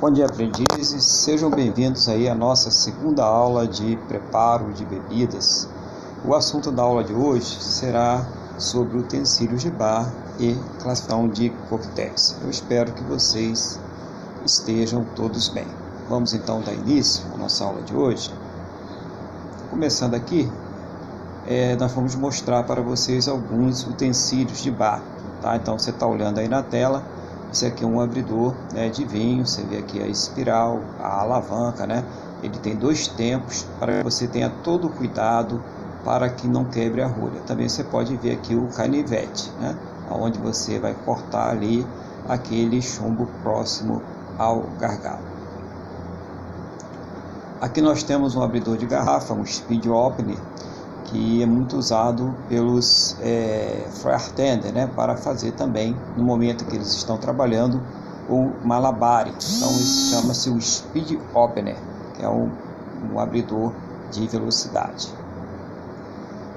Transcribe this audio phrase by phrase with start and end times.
[0.00, 1.04] Bom dia, aprendizes.
[1.04, 5.68] Sejam bem-vindos aí à nossa segunda aula de preparo de bebidas.
[6.24, 8.26] O assunto da aula de hoje será
[8.56, 12.34] sobre utensílios de bar e classificação de coquetéis.
[12.42, 13.78] Eu espero que vocês
[14.42, 15.66] estejam todos bem.
[16.08, 18.32] Vamos então dar início à nossa aula de hoje.
[19.68, 20.50] Começando aqui,
[21.46, 25.02] é, nós vamos mostrar para vocês alguns utensílios de bar.
[25.42, 25.56] Tá?
[25.56, 27.04] Então você está olhando aí na tela
[27.52, 31.86] esse aqui é um abridor né, de vinho, você vê aqui a espiral, a alavanca,
[31.86, 32.04] né?
[32.42, 35.62] Ele tem dois tempos para que você tenha todo o cuidado
[36.04, 37.40] para que não quebre a rolha.
[37.46, 39.76] Também você pode ver aqui o canivete, né?
[40.10, 41.86] Onde você vai cortar ali
[42.28, 44.00] aquele chumbo próximo
[44.38, 45.30] ao gargalo.
[47.60, 50.38] Aqui nós temos um abridor de garrafa, um speed opener,
[51.10, 56.94] que é muito usado pelos é, bartender, né, para fazer também no momento que eles
[56.94, 57.82] estão trabalhando
[58.28, 59.30] o malabare.
[59.30, 61.76] Então isso chama-se o speed opener,
[62.14, 62.48] que é um,
[63.18, 63.72] abridor
[64.12, 65.08] de velocidade.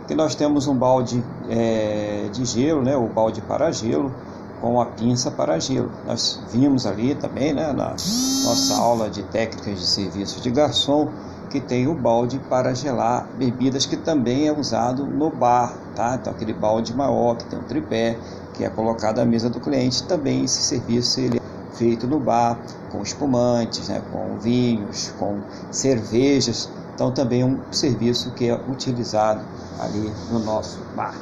[0.03, 4.13] Aqui nós temos um balde é, de gelo, né, o balde para gelo,
[4.61, 5.91] com a pinça para gelo.
[6.05, 11.09] Nós vimos ali também, né, na nossa aula de técnicas de serviço de garçom,
[11.53, 16.17] que tem o balde para gelar bebidas que também é usado no bar, tá?
[16.19, 18.17] Então aquele balde maior que tem um tripé
[18.55, 22.59] que é colocado à mesa do cliente, também esse serviço ele é feito no bar
[22.91, 24.01] com espumantes, né?
[24.11, 26.67] com vinhos, com cervejas.
[26.95, 29.41] Então também é um serviço que é utilizado
[29.79, 31.13] ali no nosso bar,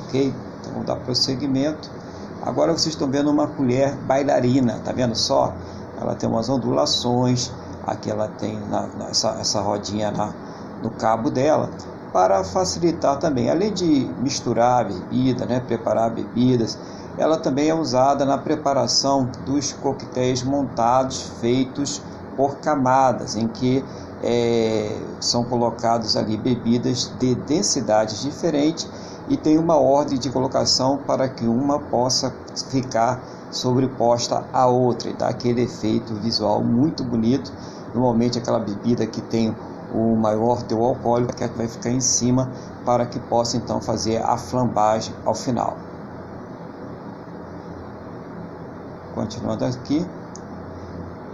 [0.00, 0.34] ok?
[0.60, 1.90] Então vamos dar prosseguimento.
[2.42, 5.54] Agora vocês estão vendo uma colher bailarina, tá vendo só?
[5.98, 7.50] Ela tem umas ondulações
[7.86, 10.32] Aqui ela tem na, essa, essa rodinha na,
[10.82, 11.70] no cabo dela
[12.12, 16.78] para facilitar também, além de misturar a bebida, né, preparar bebidas,
[17.18, 22.02] ela também é usada na preparação dos coquetéis montados feitos
[22.36, 23.84] por camadas, em que
[24.22, 28.88] é, são colocados ali bebidas de densidades diferentes
[29.28, 32.32] e tem uma ordem de colocação para que uma possa
[32.70, 35.10] ficar sobreposta à outra.
[35.10, 37.52] E dá aquele efeito visual muito bonito
[37.96, 39.56] Normalmente aquela bebida que tem
[39.90, 42.52] o maior teu alcoólico que vai ficar em cima
[42.84, 45.78] para que possa então fazer a flambagem ao final.
[49.14, 50.04] Continuando aqui.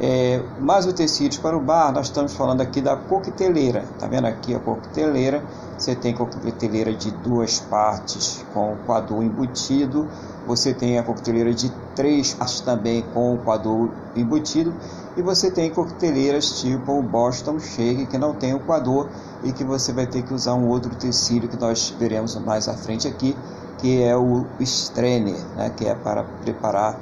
[0.04, 3.84] É, mais utensílios para o bar, nós estamos falando aqui da coqueteleira.
[4.00, 5.44] Tá vendo aqui a coqueteleira?
[5.78, 10.08] Você tem coqueteleira de duas partes com o coador embutido.
[10.44, 14.74] Você tem a coqueteleira de três partes também com o coador embutido.
[15.16, 19.06] E você tem coqueteleiras tipo o Boston Shake que não tem o coador
[19.44, 22.74] e que você vai ter que usar um outro utensílio que nós veremos mais à
[22.74, 23.36] frente aqui,
[23.78, 26.98] que é o strainer, né, que é para preparar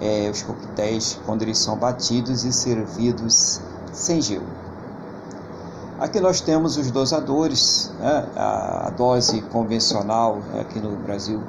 [0.00, 3.60] é, os coquetéis quando eles são batidos e servidos
[3.92, 4.46] sem gelo.
[5.98, 8.26] Aqui nós temos os dosadores, né?
[8.36, 10.60] a, dose convencional né?
[10.60, 11.40] aqui no Brasil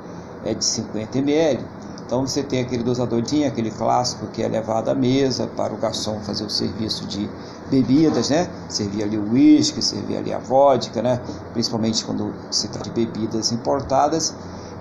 [0.45, 1.65] é de 50 ml.
[2.05, 6.19] Então você tem aquele dosadorzinho, aquele clássico que é levado à mesa para o garçom
[6.19, 7.27] fazer o serviço de
[7.69, 8.47] bebidas, né?
[8.69, 11.19] Servir ali o uísque, servir ali a vodka, né?
[11.53, 14.35] Principalmente quando se trata de bebidas importadas.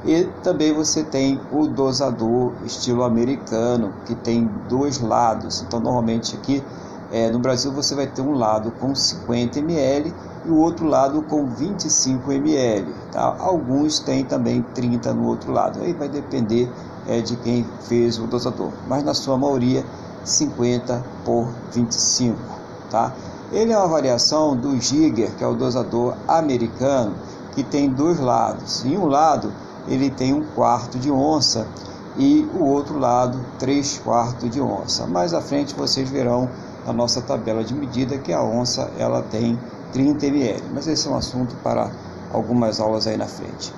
[0.07, 5.63] E também você tem o dosador estilo americano, que tem dois lados.
[5.63, 6.63] Então, normalmente aqui
[7.11, 10.13] é, no Brasil você vai ter um lado com 50 ml
[10.45, 12.93] e o outro lado com 25 ml.
[13.13, 13.37] Tá?
[13.39, 15.81] Alguns têm também 30 no outro lado.
[15.81, 16.71] Aí vai depender
[17.07, 18.71] é, de quem fez o dosador.
[18.87, 19.85] Mas na sua maioria,
[20.25, 22.37] 50 por 25.
[22.91, 23.13] Tá?
[23.53, 27.15] Ele é uma variação do Giger, que é o dosador americano,
[27.55, 28.85] que tem dois lados.
[28.85, 29.53] Em um lado
[29.89, 31.67] ele tem um quarto de onça
[32.17, 35.07] e o outro lado três quartos de onça.
[35.07, 36.49] Mais à frente vocês verão
[36.87, 39.59] na nossa tabela de medida que a onça ela tem
[39.93, 41.91] 30 ml, mas esse é um assunto para
[42.33, 43.73] algumas aulas aí na frente.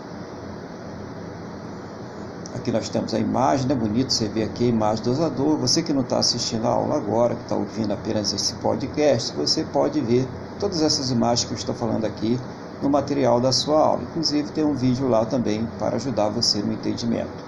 [2.54, 3.74] Aqui nós temos a imagem, né?
[3.74, 5.56] Bonito você vê aqui a imagem do dosador.
[5.58, 9.62] Você que não está assistindo a aula agora, que está ouvindo apenas esse podcast, você
[9.62, 10.26] pode ver
[10.58, 12.40] todas essas imagens que eu estou falando aqui
[12.86, 14.02] no material da sua aula.
[14.02, 17.44] Inclusive tem um vídeo lá também para ajudar você no entendimento.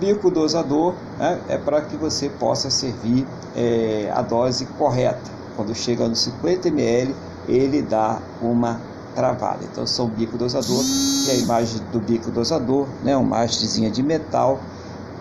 [0.00, 3.24] Bico dosador né, é para que você possa servir
[3.54, 5.30] é, a dose correta.
[5.54, 7.14] Quando chega no 50 ml,
[7.46, 8.80] ele dá uma
[9.14, 9.60] travada.
[9.62, 10.82] Então são bico dosador
[11.26, 14.58] e a imagem do bico dosador, né, uma hastezinha de metal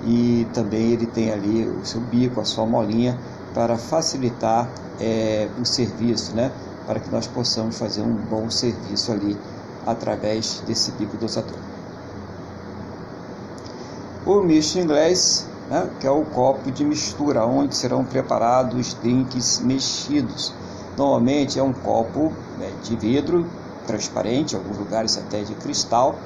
[0.03, 3.19] e também ele tem ali o seu bico, a sua molinha
[3.53, 4.67] para facilitar
[4.99, 6.51] é, o serviço, né?
[6.91, 9.37] Para que nós possamos fazer um bom serviço ali
[9.87, 11.55] através desse bico dosador.
[14.25, 20.53] O misto inglês né, que é o copo de mistura, onde serão preparados drinks mexidos.
[20.97, 23.47] Normalmente é um copo né, de vidro
[23.87, 26.17] transparente, em alguns lugares até de cristal,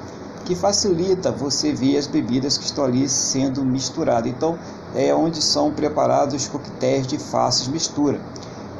[0.44, 4.28] que facilita você ver as bebidas que estão ali sendo misturadas.
[4.28, 4.58] Então,
[4.96, 8.20] é onde são preparados coquetéis de fácil mistura.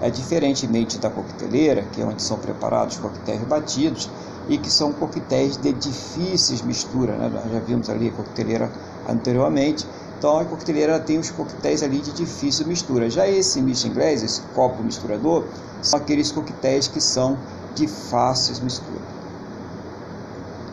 [0.01, 4.11] É diferentemente da coqueteleira, que é onde são preparados coquetéis batidos
[4.49, 7.17] e que são coquetéis de difíceis mistura.
[7.17, 7.31] Né?
[7.33, 8.71] Nós já vimos ali a coqueteleira
[9.09, 9.87] anteriormente.
[10.19, 13.09] Então a coqueteleira tem os coquetéis ali de difícil mistura.
[13.09, 15.45] Já esse misto inglês, esse copo misturador,
[15.83, 17.39] são aqueles coquetéis que são
[17.75, 19.17] de fáceis mistura.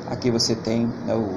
[0.08, 1.28] Aqui você tem né, o,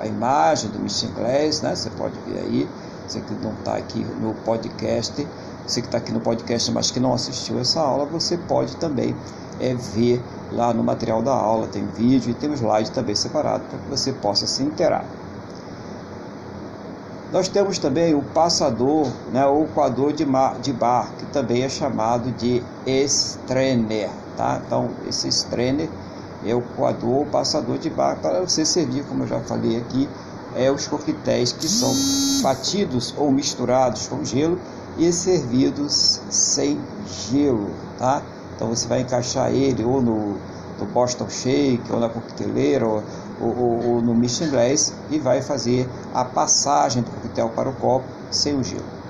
[0.00, 1.74] a imagem do misto inglês, né?
[1.74, 2.68] você pode ver aí.
[3.06, 5.26] Você que não está aqui no podcast,
[5.66, 9.16] você que está aqui no podcast, mas que não assistiu essa aula, você pode também
[9.60, 10.22] é, ver
[10.52, 13.88] lá no material da aula, tem vídeo e tem um slide também separado para que
[13.88, 15.04] você possa se inteirar.
[17.32, 21.68] Nós temos também o passador, né, ou coador de, mar, de bar, que também é
[21.68, 24.08] chamado de strainer.
[24.36, 24.62] Tá?
[24.64, 25.88] Então, esse strainer
[26.46, 30.08] é o coador, o passador de bar, para você servir, como eu já falei aqui,
[30.54, 31.92] é os coquetéis que são
[32.40, 34.56] batidos ou misturados com gelo
[34.98, 38.22] e servidos sem gelo, tá?
[38.54, 40.36] Então você vai encaixar ele ou no,
[40.78, 43.02] no Boston Shake, ou na coqueteleira, ou,
[43.40, 48.06] ou, ou no misto inglês e vai fazer a passagem do coquetel para o copo
[48.30, 49.04] sem o gelo.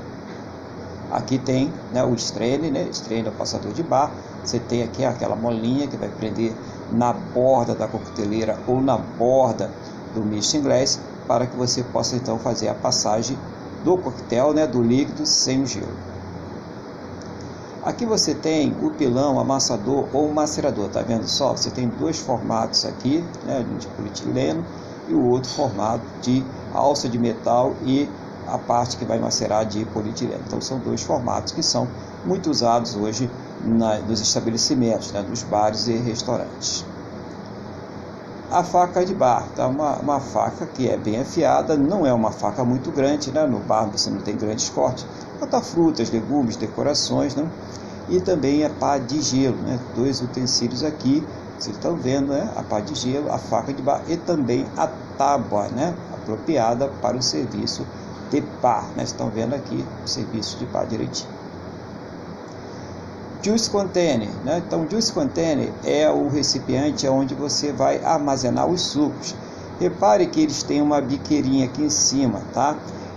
[1.10, 2.88] Aqui tem né, o strainer, né?
[2.90, 4.10] Strainer é o passador de bar.
[4.42, 6.52] Você tem aqui aquela molinha que vai prender
[6.90, 9.70] na borda da coqueteleira ou na borda
[10.12, 13.38] do misto inglês para que você possa então fazer a passagem
[13.84, 15.92] do coquetel, né, do líquido sem o gelo.
[17.82, 21.52] Aqui você tem o pilão, amassador ou macerador, tá vendo só?
[21.52, 24.64] Você tem dois formatos aqui, né, de polietileno
[25.06, 26.42] e o outro formato de
[26.72, 28.08] alça de metal e
[28.48, 30.40] a parte que vai macerar de polietileno.
[30.46, 31.86] Então são dois formatos que são
[32.24, 33.30] muito usados hoje
[33.62, 36.86] na, nos estabelecimentos, né, nos bares e restaurantes
[38.54, 39.66] a faca de bar, tá?
[39.66, 43.44] uma, uma faca que é bem afiada, não é uma faca muito grande, né?
[43.44, 45.04] no bar você não tem grandes cortes,
[45.40, 47.50] corta frutas, legumes, decorações, né?
[48.08, 49.76] e também a pá de gelo, né?
[49.96, 51.26] dois utensílios aqui,
[51.58, 52.48] vocês estão vendo né?
[52.54, 54.86] a pá de gelo, a faca de bar e também a
[55.18, 55.92] tábua, né?
[56.12, 57.84] apropriada para o serviço
[58.30, 59.02] de pá, né?
[59.02, 61.33] estão vendo aqui o serviço de pá direitinho.
[63.44, 64.62] Juice Container, né?
[64.66, 69.34] Então, Juice Container é o recipiente onde você vai armazenar os sucos.
[69.78, 72.74] Repare que eles têm uma biqueirinha aqui em cima, tá?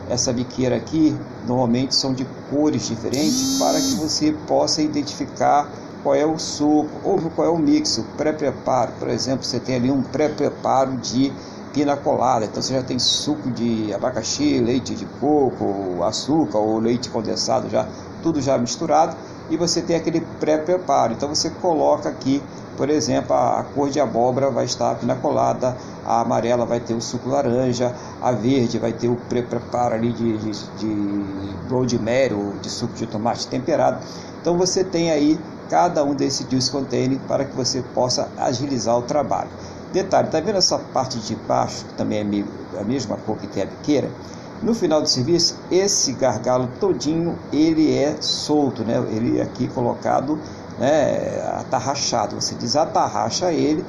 [0.09, 5.71] Essa biqueira aqui normalmente são de cores diferentes para que você possa identificar
[6.03, 8.91] qual é o suco ou qual é o mix, o pré-preparo.
[9.00, 11.31] Por exemplo, você tem ali um pré-preparo de
[11.71, 17.07] pina colada, então você já tem suco de abacaxi, leite de coco, açúcar ou leite
[17.07, 17.88] condensado já
[18.21, 19.15] tudo já misturado
[19.49, 21.13] e você tem aquele pré-preparo.
[21.13, 22.41] Então você coloca aqui,
[22.75, 27.29] por exemplo, a, cor de abóbora vai estar pinacolada, a amarela vai ter o suco
[27.29, 32.94] laranja, a verde vai ter o pré-preparo ali de, de, de rosemary ou de suco
[32.94, 33.99] de tomate temperado.
[34.41, 35.39] Então você tem aí
[35.69, 39.49] cada um desses juice container para que você possa agilizar o trabalho.
[39.91, 43.63] Detalhe, tá vendo essa parte de baixo, que também é a mesma cor que tem
[43.63, 44.09] a biqueira?
[44.62, 48.95] No final do serviço, esse gargalo todinho ele é solto, né?
[49.09, 50.40] Ele é aqui colocado,
[50.80, 52.35] né, atarrachado.
[52.35, 53.85] Você desatarracha ele,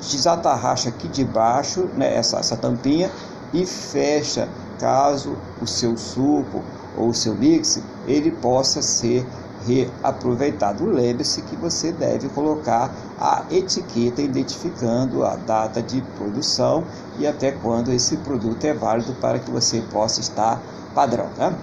[0.00, 3.10] desatarracha aqui de baixo, né, essa, essa tampinha
[3.52, 4.48] e fecha,
[4.78, 6.62] caso o seu suco
[6.96, 9.26] ou o seu mix ele possa ser
[9.66, 10.84] reaproveitado.
[10.86, 16.84] Lembre-se que você deve colocar a etiqueta identificando a data de produção
[17.18, 20.60] e até quando esse produto é válido para que você possa estar
[20.94, 21.28] padrão.
[21.36, 21.54] Né?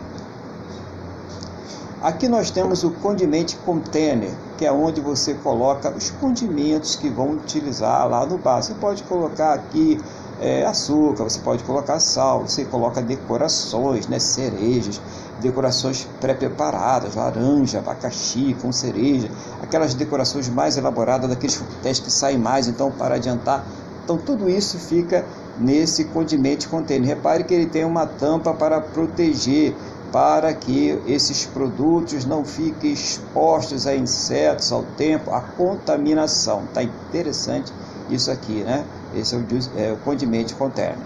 [2.02, 7.32] Aqui nós temos o condimento container, que é onde você coloca os condimentos que vão
[7.32, 8.62] utilizar lá no bar.
[8.62, 10.00] Você pode colocar aqui
[10.40, 15.02] é, açúcar, você pode colocar sal, você coloca decorações, né, cerejas,
[15.40, 19.30] decorações pré-preparadas, laranja, abacaxi com cereja,
[19.62, 23.66] aquelas decorações mais elaboradas daqueles coquetéis que saem mais, então para adiantar.
[24.04, 25.26] Então tudo isso fica
[25.60, 27.16] nesse condimento container.
[27.16, 29.76] Repare que ele tem uma tampa para proteger,
[30.12, 36.64] para que esses produtos não fiquem expostos a insetos, ao tempo, à contaminação.
[36.74, 37.74] Tá interessante
[38.10, 38.86] isso aqui, né?
[39.16, 39.46] Esse é o,
[39.78, 40.98] é, o condimento container.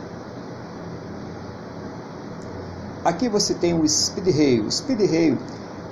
[3.03, 4.65] Aqui você tem o speed rail.
[4.65, 5.38] O speed rail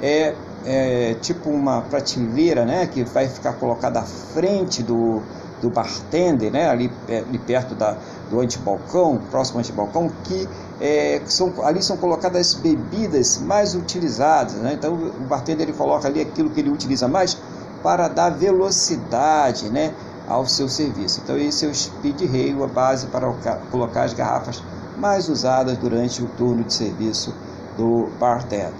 [0.02, 0.36] é,
[0.66, 5.22] é, tipo uma prateleira, né, que vai ficar colocada à frente do,
[5.62, 7.98] do bartender, né, ali, ali perto da,
[8.30, 10.48] do antibalcão, próximo antibalcão, que
[10.80, 14.54] é, são, ali são colocadas as bebidas mais utilizadas.
[14.56, 14.74] Né?
[14.74, 17.38] Então o bartender ele coloca ali aquilo que ele utiliza mais
[17.82, 19.94] para dar velocidade né,
[20.30, 21.20] ao seu serviço.
[21.24, 23.34] Então esse é o speed rail, a base para
[23.72, 24.64] colocar as garrafas
[24.96, 27.34] mais usadas durante o turno de serviço
[27.76, 28.72] do bartender.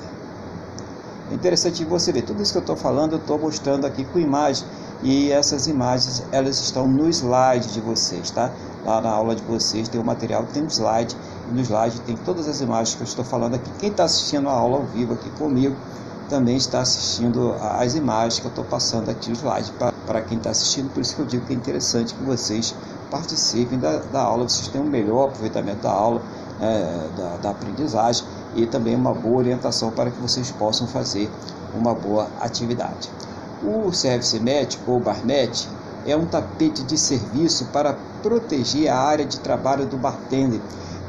[1.32, 4.20] É interessante você ver, tudo isso que eu estou falando eu estou mostrando aqui com
[4.20, 4.66] imagem
[5.02, 8.52] e essas imagens elas estão no slide de vocês, tá?
[8.86, 11.16] Lá na aula de vocês tem o material, tem um slide
[11.50, 13.70] e no slide tem todas as imagens que eu estou falando aqui.
[13.80, 15.76] Quem está assistindo a aula ao vivo aqui comigo
[16.30, 19.72] também está assistindo as imagens que eu estou passando aqui no slide
[20.22, 22.76] quem está assistindo, por isso que eu digo que é interessante que vocês
[23.12, 26.22] participem da, da aula, vocês tenham um melhor aproveitamento da aula,
[26.62, 28.26] é, da, da aprendizagem
[28.56, 31.30] e também uma boa orientação para que vocês possam fazer
[31.74, 33.10] uma boa atividade.
[33.64, 35.68] O Service Mat ou Barmet
[36.06, 40.60] é um tapete de serviço para proteger a área de trabalho do bartender,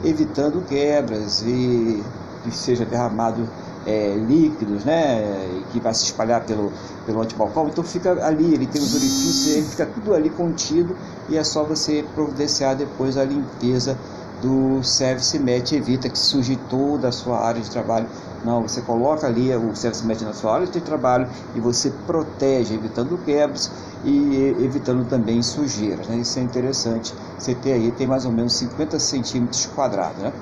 [0.05, 2.03] evitando quebras e
[2.43, 3.49] que seja derramado
[3.87, 6.73] é, líquidos, né, que vai se espalhar pelo,
[7.07, 7.69] pelo antibalcão.
[7.69, 10.97] Então fica ali, ele tem os orifícios, ele fica tudo ali contido
[11.29, 13.97] e é só você providenciar depois a limpeza
[14.41, 18.07] do Service Mat, evita que suje toda a sua área de trabalho.
[18.43, 22.75] Não, você coloca ali o Service Mat na sua área de trabalho e você protege,
[22.75, 23.71] evitando quebras
[24.03, 26.09] e evitando também sujeiras.
[26.09, 26.17] Né?
[26.17, 27.15] Isso é interessante.
[27.39, 30.23] Você tem aí, tem mais ou menos 50 centímetros quadrados.
[30.23, 30.33] Né?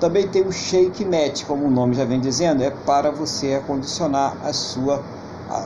[0.00, 4.36] Também tem o Shake Mat, como o nome já vem dizendo, é para você acondicionar
[4.42, 5.02] a sua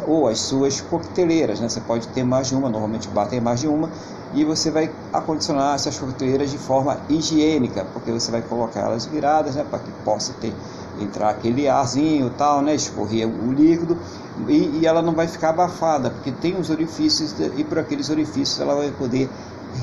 [0.07, 1.69] ou as suas coqueteleiras, né?
[1.69, 3.89] Você pode ter mais de uma, normalmente o bar tem mais de uma,
[4.35, 9.57] e você vai acondicionar essas coqueteleiras de forma higiênica, porque você vai colocar elas viradas,
[9.57, 10.53] né, para que possa ter
[11.01, 13.97] entrar aquele arzinho, tal, né, escorrer o líquido
[14.47, 18.61] e, e, ela não vai ficar abafada, porque tem os orifícios e por aqueles orifícios
[18.61, 19.29] ela vai poder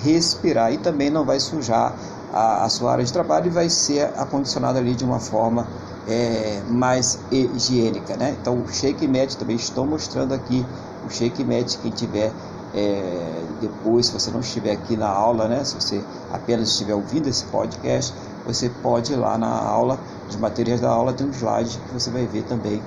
[0.03, 1.95] respirar e também não vai sujar
[2.31, 5.67] a, a sua área de trabalho e vai ser acondicionada ali de uma forma
[6.07, 8.35] é, mais higiênica, né?
[8.39, 10.65] Então o Shake Mat também estou mostrando aqui
[11.05, 12.31] o Shake Mat quem tiver
[12.73, 17.27] é, depois, se você não estiver aqui na aula, né, se você apenas estiver ouvindo
[17.27, 18.13] esse podcast,
[18.45, 19.97] você pode ir lá na aula,
[20.29, 22.81] os materiais da aula, tem um slide que você vai ver também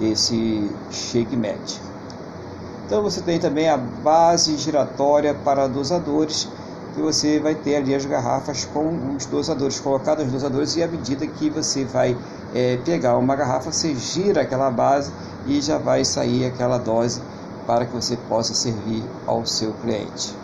[0.00, 1.80] esse shake mat.
[2.86, 6.48] Então você tem também a base giratória para dosadores,
[6.96, 10.88] que você vai ter ali as garrafas com os dosadores, colocados os dosadores, e à
[10.88, 12.16] medida que você vai
[12.54, 15.12] é, pegar uma garrafa, você gira aquela base
[15.46, 17.20] e já vai sair aquela dose
[17.66, 20.34] para que você possa servir ao seu cliente.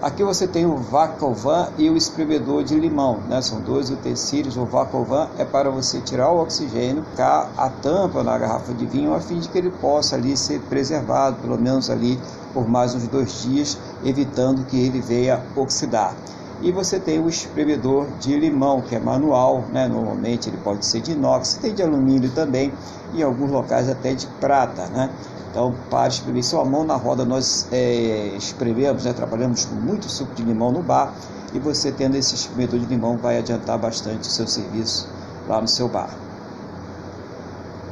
[0.00, 3.40] Aqui você tem o Vacovan e o espremedor de limão, né?
[3.40, 4.56] são dois utensílios.
[4.56, 9.14] O Vacovan é para você tirar o oxigênio, cá a tampa na garrafa de vinho,
[9.14, 12.18] a fim de que ele possa ali ser preservado, pelo menos ali
[12.52, 16.14] por mais uns dois dias, evitando que ele venha oxidar.
[16.62, 19.88] E você tem o espremedor de limão, que é manual, né?
[19.88, 22.72] normalmente ele pode ser de inox, tem de alumínio também,
[23.12, 24.86] e em alguns locais até de prata.
[24.86, 25.10] Né?
[25.50, 30.32] Então, para espremer sua mão na roda, nós é, esprememos, né, trabalhamos com muito suco
[30.34, 31.12] de limão no bar
[31.52, 35.08] e você tendo esse espremedor de limão vai adiantar bastante o seu serviço
[35.46, 36.08] lá no seu bar.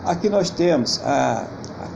[0.06, 1.44] Aqui nós temos a,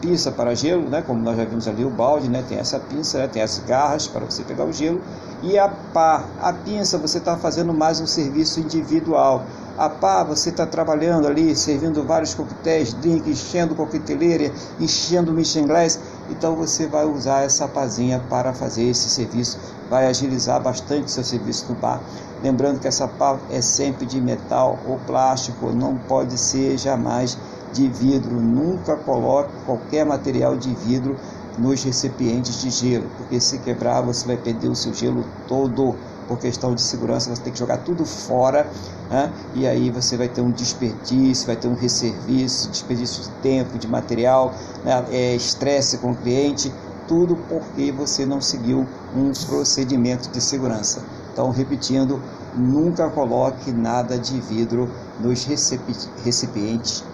[0.04, 3.18] pinça para gelo, né, como nós já vimos ali o balde, né, tem essa pinça,
[3.18, 5.00] né, tem as garras para você pegar o gelo.
[5.42, 6.25] E a pá.
[6.40, 9.44] A pinça você está fazendo mais um serviço individual.
[9.78, 15.34] A pá, você está trabalhando ali, servindo vários coquetéis, drink, enchendo coqueteleira, enchendo
[15.66, 15.99] Glass,
[16.30, 19.58] então você vai usar essa pazinha para fazer esse serviço,
[19.90, 22.00] vai agilizar bastante seu serviço no bar.
[22.42, 27.37] Lembrando que essa pá é sempre de metal ou plástico, não pode ser jamais
[27.74, 28.40] de vidro.
[28.40, 31.16] Nunca coloque qualquer material de vidro
[31.58, 35.94] nos recipientes de gelo, porque se quebrar você vai perder o seu gelo todo
[36.26, 38.66] por questão de segurança, você tem que jogar tudo fora,
[39.10, 39.30] né?
[39.54, 43.86] e aí você vai ter um desperdício, vai ter um resserviço, desperdício de tempo, de
[43.86, 45.04] material, né?
[45.10, 46.72] é, estresse com o cliente,
[47.06, 51.02] tudo porque você não seguiu um procedimento de segurança.
[51.32, 52.22] Então, repetindo,
[52.56, 54.88] nunca coloque nada de vidro
[55.20, 57.04] nos recipientes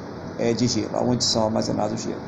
[0.40, 2.20] é, de gelo, onde são armazenados gelo.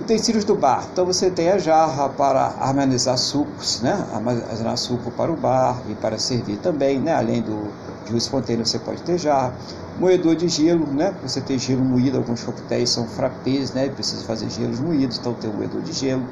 [0.00, 0.86] Utensílios do bar.
[0.92, 4.04] Então você tem a jarra para armazenar sucos, né?
[4.12, 7.14] Armazenar suco para o bar e para servir também, né?
[7.14, 7.70] Além do
[8.04, 9.54] juice espontâneo você pode ter jarra.
[9.98, 11.14] Moedor de gelo, né?
[11.22, 13.88] Você tem gelo moído, alguns coquetéis são frappés, né?
[13.88, 16.26] Precisa fazer gelos moídos, então tem o moedor de gelo.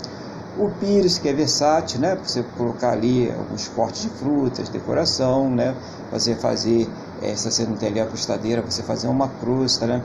[0.59, 2.19] O pires, que é versátil, né?
[2.23, 5.75] Você colocar ali alguns cortes de frutas, decoração, né?
[6.11, 6.87] Você fazer,
[7.23, 10.03] é, se você não tem ali a costadeira, você fazer uma crosta, né?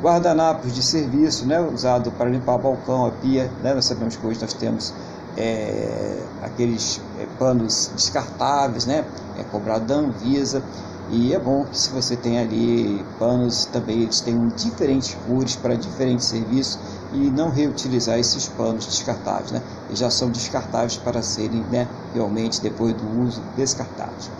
[0.00, 4.40] guardanapos de serviço, né, usado para limpar balcão, a pia, né, nós sabemos que hoje
[4.40, 4.92] nós temos
[5.36, 9.04] é, aqueles é, panos descartáveis, né?
[9.38, 10.62] É cobrado da Anvisa.
[11.10, 15.74] E é bom que se você tem ali panos também, eles têm diferentes cores para
[15.74, 16.78] diferentes serviços
[17.12, 19.62] e não reutilizar esses panos descartáveis, né?
[19.88, 24.30] Eles já são descartáveis para serem né, realmente depois do uso descartados.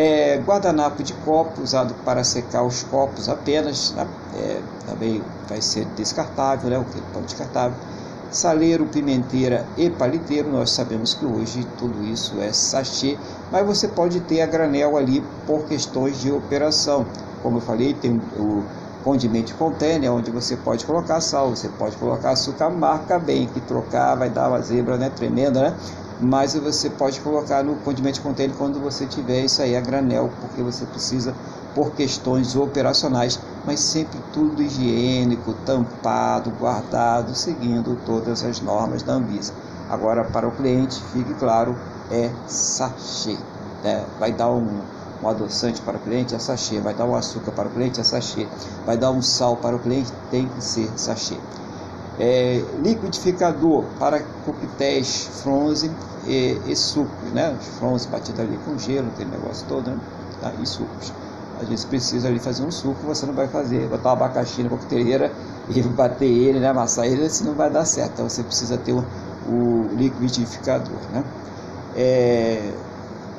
[0.00, 4.06] É, guardanapo de copo usado para secar os copos apenas, né?
[4.32, 6.78] é, também vai ser descartável, né?
[6.78, 7.76] o pano descartável.
[8.30, 13.18] Saleiro, pimenteira e paliteiro, nós sabemos que hoje tudo isso é sachê,
[13.50, 17.04] mas você pode ter a granel ali por questões de operação.
[17.42, 18.62] Como eu falei, tem o
[19.02, 24.14] condimento container, onde você pode colocar sal, você pode colocar açúcar, marca bem, que trocar
[24.14, 25.76] vai dar uma zebra né, tremenda, né?
[26.20, 30.62] Mas você pode colocar no condimento container quando você tiver isso aí a granel, porque
[30.62, 31.32] você precisa
[31.74, 39.52] por questões operacionais, mas sempre tudo higiênico, tampado, guardado, seguindo todas as normas da Anvisa.
[39.88, 41.76] Agora, para o cliente, fique claro,
[42.10, 43.36] é sachê.
[43.84, 44.04] Né?
[44.18, 44.80] Vai dar um,
[45.22, 46.80] um adoçante para o cliente, é sachê.
[46.80, 48.46] Vai dar um açúcar para o cliente, é sachê.
[48.84, 51.36] Vai dar um sal para o cliente, tem que ser sachê.
[52.18, 55.94] É, liquidificador para coquetéis frozen
[56.28, 57.56] e, e sucos, né?
[57.58, 59.98] Os frozen batidos ali com gelo, aquele negócio todo, né?
[60.40, 60.52] Tá?
[60.60, 61.12] E sucos
[61.60, 64.68] às vezes precisa ali fazer um suco, você não vai fazer, botar um abacaxi na
[64.68, 65.32] coqueteleira
[65.68, 68.12] e bater ele, né, amassar ele, senão vai dar certo.
[68.14, 69.04] Então você precisa ter o,
[69.48, 70.98] o liquidificador.
[71.12, 71.24] Né?
[71.96, 72.72] É,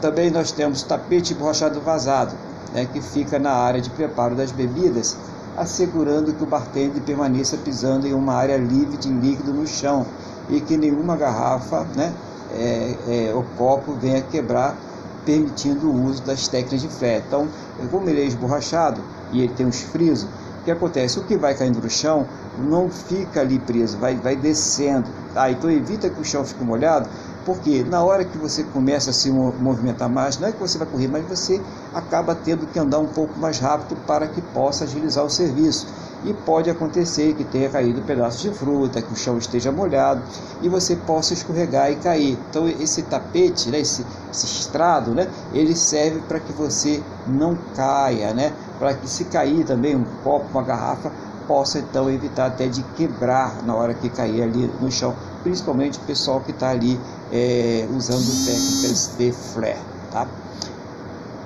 [0.02, 2.34] também nós temos tapete borrachado vazado,
[2.74, 5.18] né, que fica na área de preparo das bebidas,
[5.58, 10.06] assegurando que o bartender permaneça pisando em uma área livre de líquido no chão
[10.50, 12.14] e que nenhuma garrafa né,
[12.54, 14.78] é, é, o copo venha quebrar
[15.26, 17.24] permitindo o uso das técnicas de fé.
[17.26, 17.48] Então,
[17.92, 19.02] como ele é esborrachado
[19.32, 20.28] e ele tem uns frisos,
[20.60, 21.20] o que acontece?
[21.20, 22.26] O que vai caindo no chão
[22.58, 25.08] não fica ali preso, vai, vai descendo.
[25.34, 25.50] Tá?
[25.50, 27.10] Então evita que o chão fique molhado,
[27.46, 30.88] porque na hora que você começa a se movimentar mais, não é que você vai
[30.88, 31.62] correr, mas você
[31.94, 35.88] acaba tendo que andar um pouco mais rápido para que possa agilizar o serviço
[36.24, 40.22] e pode acontecer que tenha caído um pedaço de fruta, que o chão esteja molhado
[40.62, 42.38] e você possa escorregar e cair.
[42.50, 48.34] Então esse tapete, né, esse, esse estrado, né, ele serve para que você não caia,
[48.34, 51.12] né, para que se cair também um copo, uma garrafa,
[51.48, 56.02] possa então evitar até de quebrar na hora que cair ali no chão, principalmente o
[56.02, 57.00] pessoal que está ali
[57.32, 59.80] é, usando técnicas de flare,
[60.12, 60.28] tá?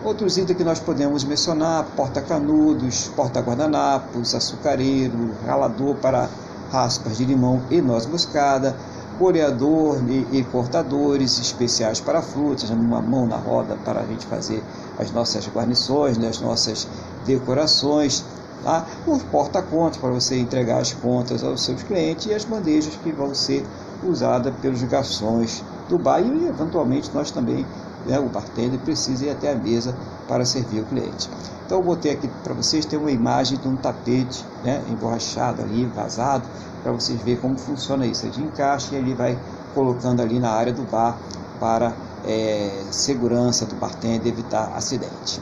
[0.03, 6.29] Outros itens que nós podemos mencionar: porta-canudos, porta-guardanapos, açucareiro, ralador para
[6.69, 8.75] raspas de limão e noz moscada,
[9.17, 14.61] boreador e, e cortadores especiais para frutas, uma mão na roda para a gente fazer
[14.99, 16.85] as nossas guarnições, né, as nossas
[17.25, 18.25] decorações,
[18.61, 18.85] tá?
[19.07, 23.33] os porta-contas para você entregar as contas aos seus clientes e as bandejas que vão
[23.33, 23.65] ser
[24.03, 27.65] usadas pelos garçons do bar e eventualmente nós também
[28.05, 29.95] né, o bartender precisa ir até a mesa
[30.27, 31.29] para servir o cliente.
[31.65, 35.85] Então eu botei aqui para vocês ter uma imagem de um tapete né, emborrachado ali,
[35.85, 36.43] vazado,
[36.81, 38.25] para vocês verem como funciona isso.
[38.25, 39.37] É de e ele vai
[39.73, 41.17] colocando ali na área do bar
[41.59, 41.93] para
[42.25, 45.41] é, segurança do bartender, evitar acidente.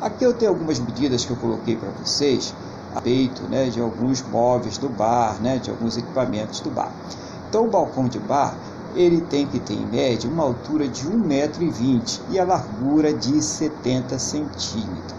[0.00, 2.54] Aqui eu tenho algumas medidas que eu coloquei para vocês
[2.92, 6.92] a respeito né, de alguns móveis do bar, né, de alguns equipamentos do bar.
[7.48, 8.54] Então o balcão de bar
[8.94, 14.18] ele tem que ter em média uma altura de 1,20m e a largura de 70
[14.18, 15.18] centímetros.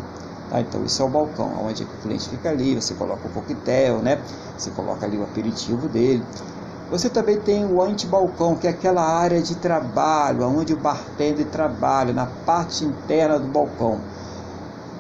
[0.49, 0.61] Tá?
[0.61, 4.19] Então esse é o balcão, onde o cliente fica ali, você coloca o coquetel, né?
[4.57, 6.23] você coloca ali o aperitivo dele.
[6.89, 12.11] Você também tem o antibalcão, que é aquela área de trabalho, onde o bartender trabalha,
[12.13, 13.99] na parte interna do balcão.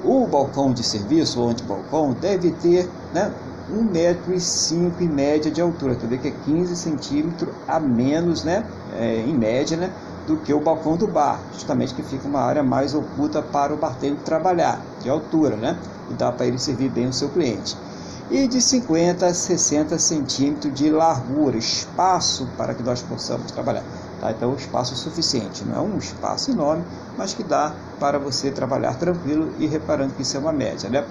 [0.03, 3.33] O balcão de serviço, ou antibalcão, deve ter né,
[3.71, 5.95] 1,5m em média de altura.
[5.95, 8.65] Tu vê que é 15 centímetros a menos, né,
[8.97, 9.91] é, em média, né,
[10.25, 13.77] do que o balcão do bar, justamente que fica uma área mais oculta para o
[13.77, 15.77] bartender trabalhar, de altura, né,
[16.09, 17.75] e dá para ele servir bem o seu cliente.
[18.29, 23.83] E de 50 a 60 centímetros de largura, espaço para que nós possamos trabalhar.
[24.21, 24.31] Tá?
[24.31, 26.83] Então, espaço suficiente, não é um espaço enorme,
[27.17, 30.89] mas que dá para você trabalhar tranquilo e reparando que isso é uma média.
[30.89, 31.03] Né?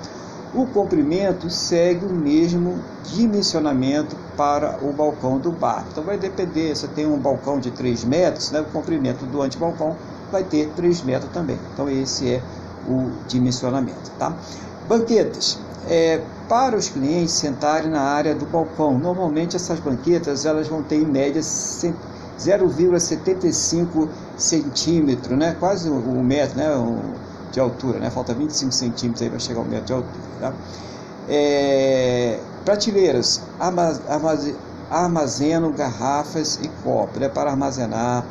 [0.55, 5.85] O comprimento segue o mesmo dimensionamento para o balcão do bar.
[5.91, 9.95] Então vai depender, se tem um balcão de 3 metros, né, o comprimento do antibalcão
[10.33, 11.59] vai ter 3 metros também.
[11.75, 12.43] Então esse é
[12.89, 14.11] o dimensionamento.
[14.19, 14.35] Tá?
[14.89, 15.59] Banquetas.
[15.87, 18.99] É, para os clientes sentarem na área do balcão.
[18.99, 25.55] Normalmente essas banquetas elas vão ter em média 0,75 centímetro, né?
[25.61, 26.75] quase um metro, né?
[26.75, 28.11] Um, de altura, né?
[28.11, 30.19] falta 25 centímetros aí para chegar ao metro de altura.
[30.41, 30.53] Tá?
[31.29, 33.43] É, prateleiras
[34.91, 38.25] armazenam garrafas e copos, né, para armazenar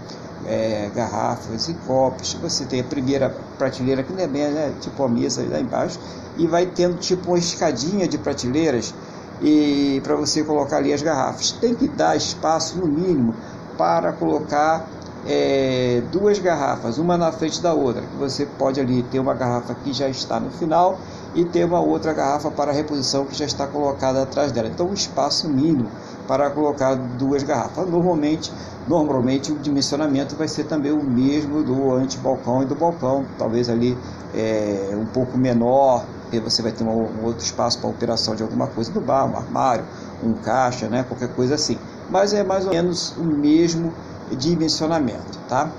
[0.45, 2.33] é, garrafas e copos.
[2.41, 5.99] Você tem a primeira prateleira que não é bem, né, tipo a mesa lá embaixo,
[6.37, 8.93] e vai tendo tipo uma escadinha de prateleiras
[9.41, 11.51] e para você colocar ali as garrafas.
[11.51, 13.35] Tem que dar espaço no mínimo
[13.77, 14.87] para colocar
[15.27, 18.01] é, duas garrafas, uma na frente da outra.
[18.01, 20.97] Que você pode ali ter uma garrafa que já está no final
[21.35, 24.69] e ter uma outra garrafa para reposição que já está colocada atrás dela.
[24.69, 25.89] Então, um espaço mínimo
[26.27, 27.89] para colocar duas garrafas.
[27.89, 28.51] Normalmente,
[28.87, 33.97] normalmente o dimensionamento vai ser também o mesmo do antebalcão e do balcão, talvez ali
[34.33, 38.43] é, um pouco menor, e você vai ter um, um outro espaço para operação de
[38.43, 39.85] alguma coisa do bar, um armário,
[40.23, 41.77] um caixa, né, qualquer coisa assim.
[42.09, 43.93] Mas é mais ou menos o mesmo
[44.35, 45.71] dimensionamento, tá?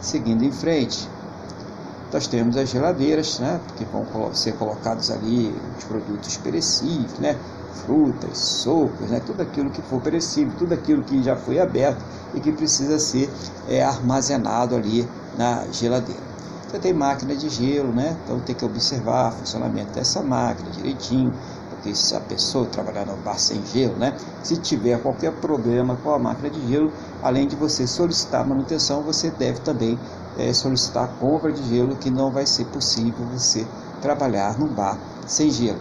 [0.00, 1.08] Seguindo em frente,
[2.12, 7.36] nós temos as geladeiras, né, que vão ser colocados ali os produtos perecíveis, né,
[7.84, 12.02] frutas, sopas, né, tudo aquilo que for perecível, tudo aquilo que já foi aberto
[12.34, 13.30] e que precisa ser
[13.68, 15.06] é, armazenado ali
[15.36, 16.28] na geladeira.
[16.68, 18.14] Você tem máquina de gelo, né?
[18.24, 21.32] Então tem que observar o funcionamento dessa máquina direitinho,
[21.78, 24.16] porque se a pessoa trabalhar no bar sem gelo, né?
[24.42, 29.30] Se tiver qualquer problema com a máquina de gelo, além de você solicitar manutenção, você
[29.30, 29.98] deve também
[30.36, 33.66] é, solicitar compra de gelo, que não vai ser possível você
[34.02, 35.80] trabalhar num bar sem gelo.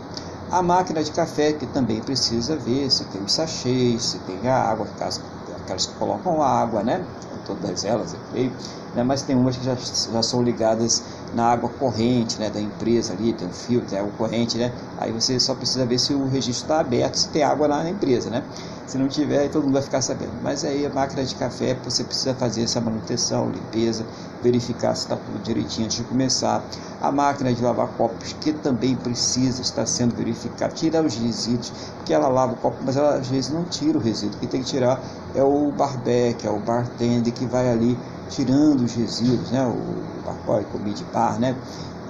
[0.51, 4.55] A máquina de café, que também precisa ver se tem os sachês, se tem a
[4.55, 5.21] água, caso
[5.55, 7.05] aquelas que colocam água, né?
[7.45, 8.53] Todas elas, eu creio.
[8.97, 9.03] Né?
[9.03, 12.49] Mas tem umas que já, já são ligadas na água corrente, né?
[12.49, 14.73] Da empresa ali, tem um fio, tem água corrente, né?
[14.97, 17.91] Aí você só precisa ver se o registro está aberto, se tem água lá na
[17.91, 18.43] empresa, né?
[18.87, 20.31] Se não tiver, aí todo mundo vai ficar sabendo.
[20.41, 24.03] Mas aí a máquina de café, você precisa fazer essa manutenção, limpeza,
[24.41, 26.65] verificar se está tudo direitinho antes de começar.
[26.99, 31.71] A máquina de lavar copos, que também precisa estar sendo verificada, tirar os resíduos,
[32.03, 34.39] que ela lava o copo, mas ela às vezes não tira o resíduo.
[34.39, 35.03] Quem tem que tirar
[35.35, 39.65] é o barbeque, é o bartender que vai ali tirando os resíduos, né?
[39.65, 41.55] O comida de bar, né?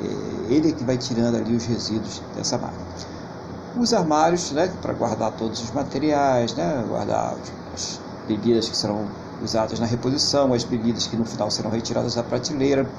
[0.01, 2.85] É, ele é que vai tirando ali os resíduos dessa máquina.
[3.75, 4.71] Os armários, né?
[4.81, 6.83] Para guardar todos os materiais, né?
[6.87, 7.35] Guardar
[7.73, 9.07] as bebidas que serão
[9.41, 12.89] usadas na reposição, as bebidas que no final serão retiradas da prateleira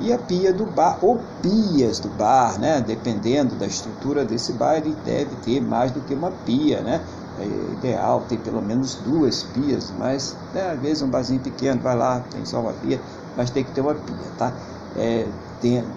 [0.00, 2.80] e a pia do bar ou pias do bar, né?
[2.80, 7.00] Dependendo da estrutura desse bar, ele deve ter mais do que uma pia, né?
[7.38, 11.96] É ideal ter pelo menos duas pias, mas né, às vezes um barzinho pequeno vai
[11.96, 13.00] lá, tem só uma pia,
[13.36, 14.52] mas tem que ter uma pia, tá?
[14.96, 15.26] É,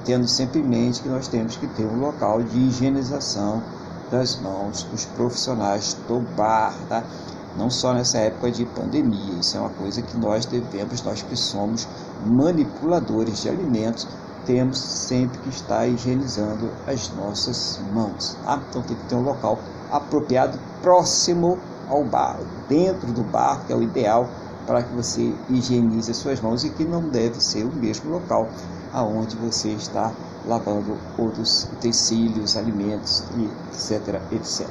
[0.03, 3.63] tendo sempre em mente que nós temos que ter um local de higienização
[4.11, 7.03] das mãos dos profissionais do bar, tá?
[7.57, 9.39] não só nessa época de pandemia.
[9.39, 11.87] Isso é uma coisa que nós devemos, nós que somos
[12.25, 14.07] manipuladores de alimentos,
[14.45, 18.35] temos sempre que estar higienizando as nossas mãos.
[18.43, 18.61] Tá?
[18.69, 19.59] Então tem que ter um local
[19.91, 21.57] apropriado próximo
[21.89, 24.29] ao bar, dentro do bar, que é o ideal
[24.65, 28.47] para que você higienize as suas mãos e que não deve ser o mesmo local
[28.93, 30.11] aonde você está
[30.45, 33.23] lavando outros utensílios, alimentos,
[33.73, 34.67] etc, etc.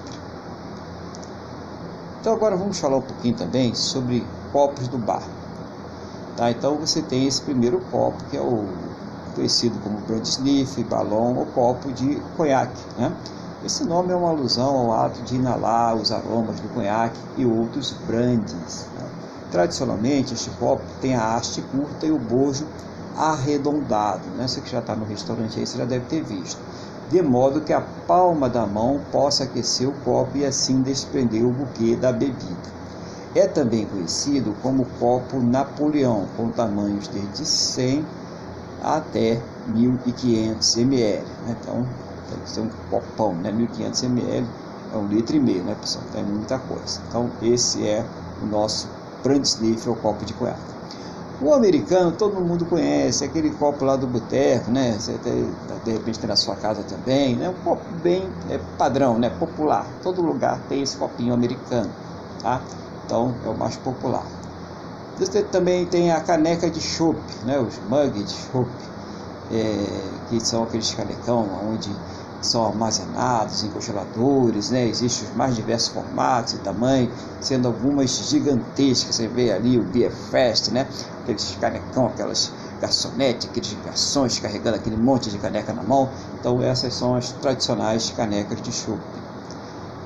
[2.21, 5.23] Então agora vamos falar um pouquinho também sobre copos do bar.
[6.37, 6.51] Tá?
[6.51, 8.67] Então você tem esse primeiro copo que é o
[9.35, 12.81] conhecido como brand sniff, balão ou copo de conhaque.
[12.97, 13.13] Né?
[13.65, 17.93] Esse nome é uma alusão ao ato de inalar os aromas do conhaque e outros
[18.07, 18.87] brands.
[18.95, 19.09] Né?
[19.51, 22.67] Tradicionalmente, este copo tem a haste curta e o bojo
[23.17, 24.23] arredondado.
[24.37, 24.47] Né?
[24.47, 26.61] Você que já está no restaurante aí, você já deve ter visto
[27.11, 31.51] de modo que a palma da mão possa aquecer o copo e assim desprender o
[31.51, 32.79] buquê da bebida.
[33.35, 38.05] É também conhecido como copo Napoleão, com tamanhos desde 100
[38.83, 41.23] até 1500 ml.
[41.47, 41.57] Né?
[41.61, 41.87] Então,
[42.29, 43.51] tem um copão, né?
[43.51, 44.47] 1500 ml
[44.93, 46.05] é um litro e meio, né, pessoal?
[46.13, 47.01] Tem muita coisa.
[47.09, 48.05] Então, esse é
[48.43, 48.89] o nosso
[49.23, 50.79] Brandsniff, o copo de cueca.
[51.41, 54.97] O americano todo mundo conhece, aquele copo lá do boteco, né?
[54.99, 55.49] Você tem,
[55.85, 57.49] de repente tem na sua casa também, né?
[57.49, 59.31] Um copo bem é, padrão, né?
[59.31, 59.87] Popular.
[60.03, 61.91] Todo lugar tem esse copinho americano,
[62.43, 62.61] tá?
[63.05, 64.27] Então é o mais popular.
[65.17, 67.59] Você também tem a caneca de chopp, né?
[67.61, 68.71] Os mugs de chopp,
[69.53, 71.95] é, que são aqueles canecão onde
[72.41, 74.87] são armazenados em congeladores, né?
[74.87, 79.17] Existem os mais diversos formatos e tamanhos, sendo algumas gigantescas.
[79.17, 80.87] Você vê ali o Beer Fest, né?
[81.23, 86.11] Aqueles canecão, aquelas garçonetes, aqueles garçons carregando aquele monte de caneca na mão.
[86.39, 89.01] Então essas são as tradicionais canecas de chopp.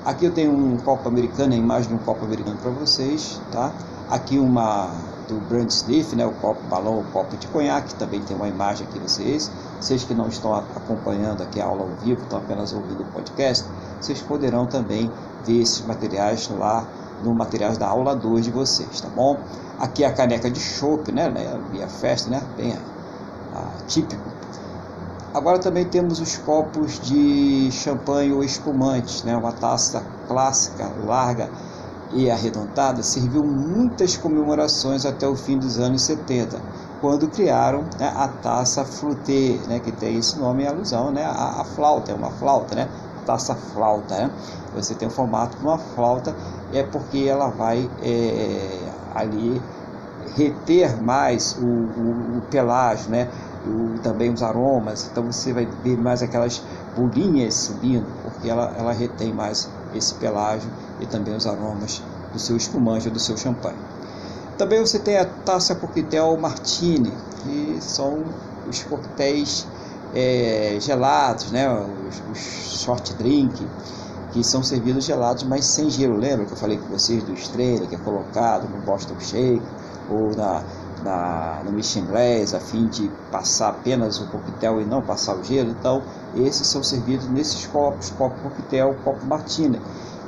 [0.05, 3.73] Aqui eu tenho um copo americano, a imagem de um copo americano para vocês, tá?
[4.11, 4.91] Aqui uma
[5.27, 6.27] do Brand Sniff, né?
[6.27, 9.51] O copo balão, o copo de conhaque, também tem uma imagem aqui vocês.
[9.81, 13.65] Vocês que não estão acompanhando aqui a aula ao vivo, estão apenas ouvindo o podcast,
[14.01, 15.11] vocês poderão também
[15.45, 16.85] ver esses materiais lá
[17.25, 19.39] no material da aula 2 de vocês, tá bom?
[19.79, 21.33] Aqui é a caneca de chopp, né?
[21.71, 22.43] Via festa, né?
[22.57, 22.77] Bem
[23.87, 24.23] típico.
[25.33, 29.35] Agora também temos os copos de champanhe ou espumantes, né?
[29.35, 31.49] Uma taça clássica, larga
[32.15, 36.61] e arredondada, serviu muitas comemorações até o fim dos anos 70,
[37.01, 39.81] quando criaram né, a taça flûte, né?
[39.81, 41.25] Que tem esse nome em alusão, né?
[41.25, 42.89] A, a flauta, é uma flauta, né?
[43.27, 44.31] Taça flauta, né?
[44.75, 46.35] Você tem o formato de uma flauta,
[46.73, 49.61] é porque ela vai é, ali
[50.37, 53.29] reter mais o, o, o pelágio, né?
[53.67, 56.63] O, também os aromas, então você vai ver mais aquelas
[56.97, 60.69] bolinhas subindo, porque ela, ela retém mais esse pelágio
[61.03, 63.79] e também os aromas do seu espumante ou do seu champanhe.
[64.57, 67.13] Também você tem a taça coquetel martini,
[67.43, 68.25] que são
[68.69, 69.67] os coquetéis
[70.15, 71.69] é, gelados, né?
[72.09, 73.67] os, os short drink,
[74.33, 76.17] que são servidos gelados, mas sem gelo.
[76.17, 79.63] Lembra que eu falei com vocês do Estrela, que é colocado no Boston Shake
[80.11, 80.63] ou na,
[81.03, 85.43] na, no Mission Glass, a fim de passar apenas o coquetel e não passar o
[85.43, 85.71] gelo.
[85.71, 86.03] Então,
[86.37, 89.79] esses são servidos nesses copos, copo coquetel, copo martina.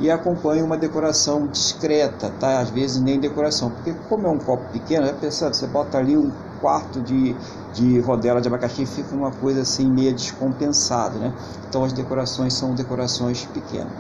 [0.00, 2.58] E acompanha uma decoração discreta, tá?
[2.58, 6.16] Às vezes nem decoração, porque como é um copo pequeno, é pensando, você bota ali
[6.16, 7.36] um quarto de,
[7.74, 11.32] de rodela de abacaxi fica uma coisa assim meio descompensada, né?
[11.68, 13.92] Então as decorações são decorações pequenas.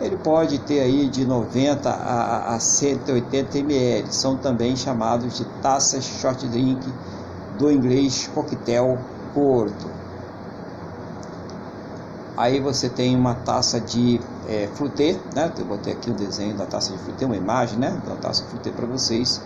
[0.00, 6.04] Ele pode ter aí de 90 a, a 180 ml, são também chamados de taças
[6.04, 6.86] short drink
[7.58, 8.98] do inglês coquetel
[9.32, 9.95] Porto.
[12.36, 15.50] Aí você tem uma taça de é, fruté, né?
[15.58, 18.00] Eu botei aqui o desenho da taça de fruté, uma imagem, né?
[18.06, 19.40] Da taça de fruté para vocês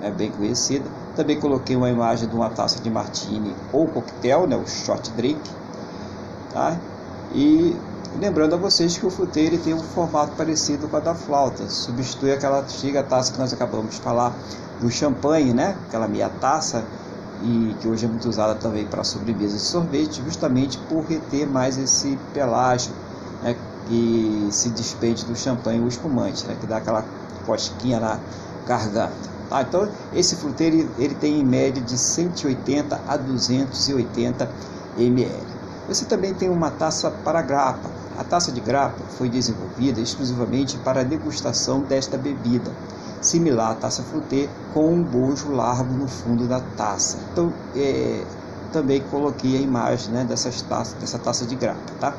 [0.00, 0.88] é bem conhecida.
[1.16, 5.40] Também coloquei uma imagem de uma taça de martini ou coquetel, né, o short drink.
[6.52, 6.78] Tá?
[7.34, 7.76] E
[8.18, 12.32] lembrando a vocês que o fruteiro tem um formato parecido com a da flauta, substitui
[12.32, 14.34] aquela antiga taça que nós acabamos de falar
[14.80, 15.76] do champanhe, né?
[15.88, 16.84] aquela meia taça,
[17.42, 21.78] e que hoje é muito usada também para sobremesa de sorvete, justamente por reter mais
[21.78, 22.92] esse pelágio
[23.42, 23.56] né?
[23.86, 26.56] que se despende do champanhe ou espumante, né?
[26.60, 27.04] que dá aquela
[27.46, 28.18] cosquinha na
[28.66, 29.38] garganta.
[29.48, 29.62] Tá?
[29.62, 34.48] Então, esse fruteiro ele, ele tem em média de 180 a 280
[34.98, 35.58] ml.
[35.88, 37.88] Você também tem uma taça para grapa.
[38.18, 42.70] A taça de grapa foi desenvolvida exclusivamente para a degustação desta bebida,
[43.20, 47.18] similar à taça fruteira, com um bojo largo no fundo da taça.
[47.32, 48.24] Então, é,
[48.72, 51.80] também coloquei a imagem né, dessas taças, dessa taça de grapa.
[52.00, 52.14] Tá?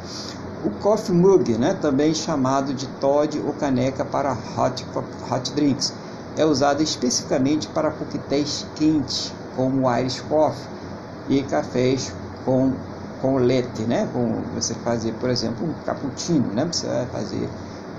[0.64, 4.86] O coffee mug, né, também chamado de Todd ou caneca para hot,
[5.32, 5.94] hot drinks,
[6.36, 10.68] é usada especificamente para coquetéis quentes, como Irish Coffee
[11.30, 12.14] e cafés
[12.46, 12.74] com,
[13.22, 14.08] com leite, né?
[14.14, 16.68] Com você fazer, por exemplo, um cappuccino, né?
[16.72, 17.50] Você vai fazer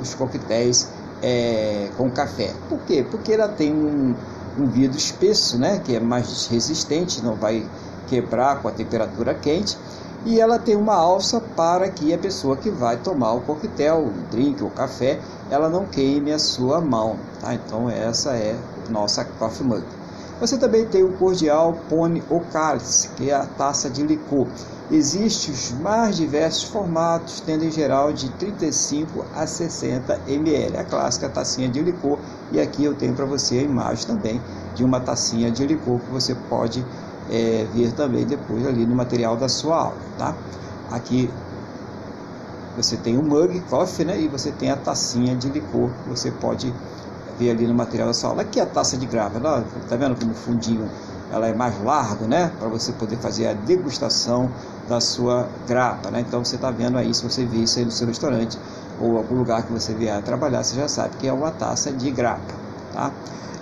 [0.01, 0.89] os coquetéis
[1.23, 2.53] é, com café.
[2.69, 3.05] Por quê?
[3.09, 4.15] Porque ela tem um,
[4.59, 5.81] um vidro espesso, né?
[5.85, 7.67] Que é mais resistente, não vai
[8.09, 9.77] quebrar com a temperatura quente
[10.25, 14.13] e ela tem uma alça para que a pessoa que vai tomar o coquetel, o
[14.31, 15.19] drink, o café,
[15.51, 17.17] ela não queime a sua mão.
[17.41, 17.55] Tá?
[17.55, 18.55] Então essa é
[18.91, 19.85] nossa coffee mug.
[20.39, 24.47] Você também tem o cordial pone ou cálice, que é a taça de licor.
[24.91, 30.77] Existem os mais diversos formatos, tendo em geral de 35 a 60 ml.
[30.77, 32.19] A clássica tacinha de licor.
[32.51, 34.41] E aqui eu tenho para você a imagem também
[34.75, 36.85] de uma tacinha de licor que você pode
[37.31, 40.35] é, ver também depois ali no material da sua aula, tá?
[40.91, 41.31] Aqui
[42.77, 44.21] você tem o mug coffee, né?
[44.21, 46.75] E você tem a tacinha de licor que você pode
[47.39, 48.43] ver ali no material da sua aula.
[48.43, 49.41] Aqui é a taça de grava,
[49.89, 50.89] tá vendo como fundinho
[51.31, 52.53] ela é mais largo, né?
[52.59, 54.51] Para você poder fazer a degustação
[54.89, 56.21] da sua grapa, né?
[56.27, 58.59] Então você está vendo aí, se você vir isso aí no seu restaurante
[58.99, 62.11] ou algum lugar que você vier trabalhar, você já sabe que é uma taça de
[62.11, 62.55] grapa,
[62.93, 63.13] tá?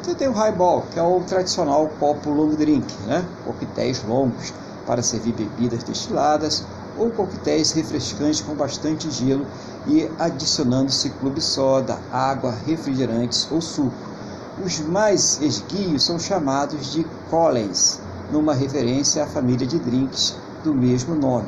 [0.02, 3.24] Você tem o highball, que é o tradicional copo long drink, né?
[3.44, 4.54] Coquetéis longos
[4.86, 6.64] para servir bebidas destiladas
[6.96, 9.46] ou coquetéis refrescantes com bastante gelo
[9.86, 14.17] e adicionando-se clube soda, água, refrigerantes ou suco.
[14.64, 18.00] Os mais esguios são chamados de Collins,
[18.32, 21.46] numa referência à família de drinks do mesmo nome.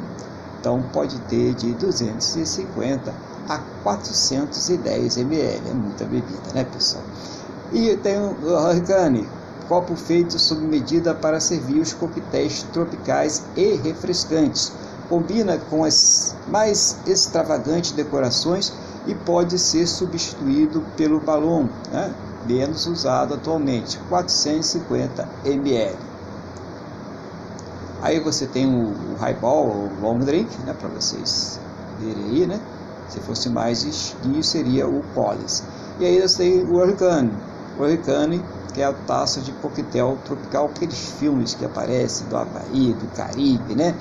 [0.60, 3.12] Então pode ter de 250
[3.48, 7.02] a 410 ml, é muita bebida, né, pessoal?
[7.72, 9.28] E tem o Hurricane,
[9.66, 14.72] copo feito sob medida para servir os coquetéis tropicais e refrescantes.
[15.08, 18.72] Combina com as mais extravagantes decorações
[19.06, 22.14] e pode ser substituído pelo balão, né?
[22.46, 25.96] Menos usado atualmente, 450 ml.
[28.02, 31.60] Aí você tem o, highball, o long drink, né, para vocês
[31.98, 32.58] verem aí, né?
[33.08, 35.62] Se fosse mais esguio seria o Polis.
[35.98, 37.32] E aí você tem o Hurricane.
[37.78, 42.94] O Hurricane, que é a taça de coquetel tropical, aqueles filmes que aparecem do Havaí,
[42.94, 43.94] do Caribe, né?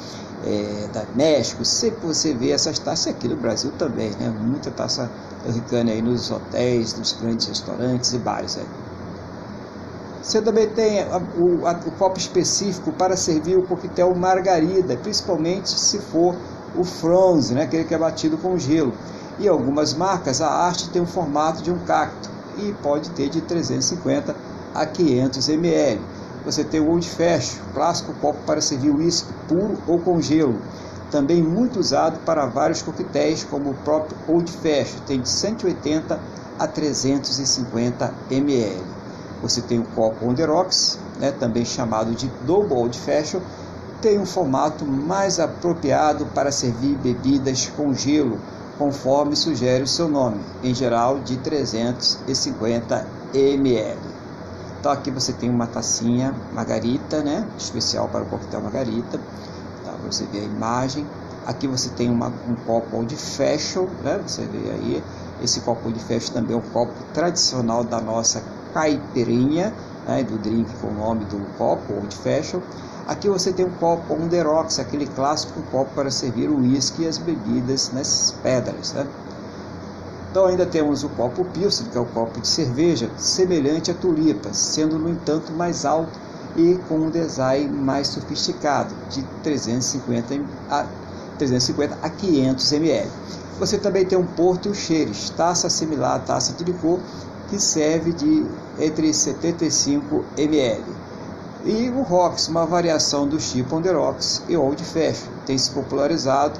[0.45, 4.29] É, da México, sempre você vê essas taças aqui no Brasil também, né?
[4.29, 5.09] Muita taça
[5.45, 8.65] Hurricane aí nos hotéis, nos grandes restaurantes e bares aí.
[10.21, 11.03] Você também tem
[11.37, 16.35] o, a, o copo específico para servir o coquetel margarida, principalmente se for
[16.75, 18.93] o Fronze, né, aquele que é batido com gelo.
[19.39, 23.41] E algumas marcas, a arte tem o formato de um cacto e pode ter de
[23.41, 24.35] 350
[24.75, 26.01] a 500 ml.
[26.45, 30.59] Você tem o Old Fashion, clássico copo para servir uísque puro ou com gelo.
[31.11, 36.19] Também muito usado para vários coquetéis, como o próprio Old Fashion, tem de 180
[36.57, 38.83] a 350 ml.
[39.41, 43.39] Você tem o copo On The Rocks, né, também chamado de Double Old Fashion,
[44.01, 48.39] tem um formato mais apropriado para servir bebidas com gelo,
[48.77, 54.18] conforme sugere o seu nome, em geral de 350 ml.
[54.79, 59.19] Então aqui você tem uma tacinha margarita, né, especial para o coquetel margarita,
[59.83, 61.05] tá, você vê a imagem.
[61.45, 65.03] Aqui você tem uma, um copo old fashion, né, você vê aí,
[65.43, 68.41] esse copo old fashion também é um copo tradicional da nossa
[68.73, 69.73] caipirinha,
[70.07, 72.61] né, do drink com o nome do copo old fashion.
[73.05, 77.01] Aqui você tem um copo on the rocks, aquele clássico copo para servir o uísque
[77.01, 78.93] e as bebidas nas pedras.
[78.93, 79.07] Né?
[80.29, 84.53] Então ainda temos o copo Pilsen, que é o copo de cerveja, semelhante à tulipa,
[84.53, 86.19] sendo no entanto mais alto
[86.55, 90.39] e com um design mais sofisticado, de 350
[90.69, 90.85] a,
[91.37, 93.09] 350 a 500 ml.
[93.59, 96.99] Você também tem um Porto Cheires, taça similar à taça de licor,
[97.49, 98.45] que serve de
[98.79, 100.83] entre 75 ml.
[101.65, 105.71] E o Rocks, uma variação do Chip on the Rocks e Old Fashion, tem se
[105.71, 106.59] popularizado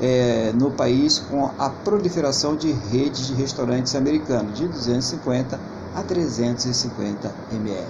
[0.00, 5.58] é, no país com a proliferação de redes de restaurantes americanos de 250
[5.94, 7.86] a 350 ml.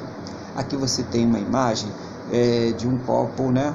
[0.56, 1.88] Aqui você tem uma imagem
[2.32, 3.74] é, de um copo, né,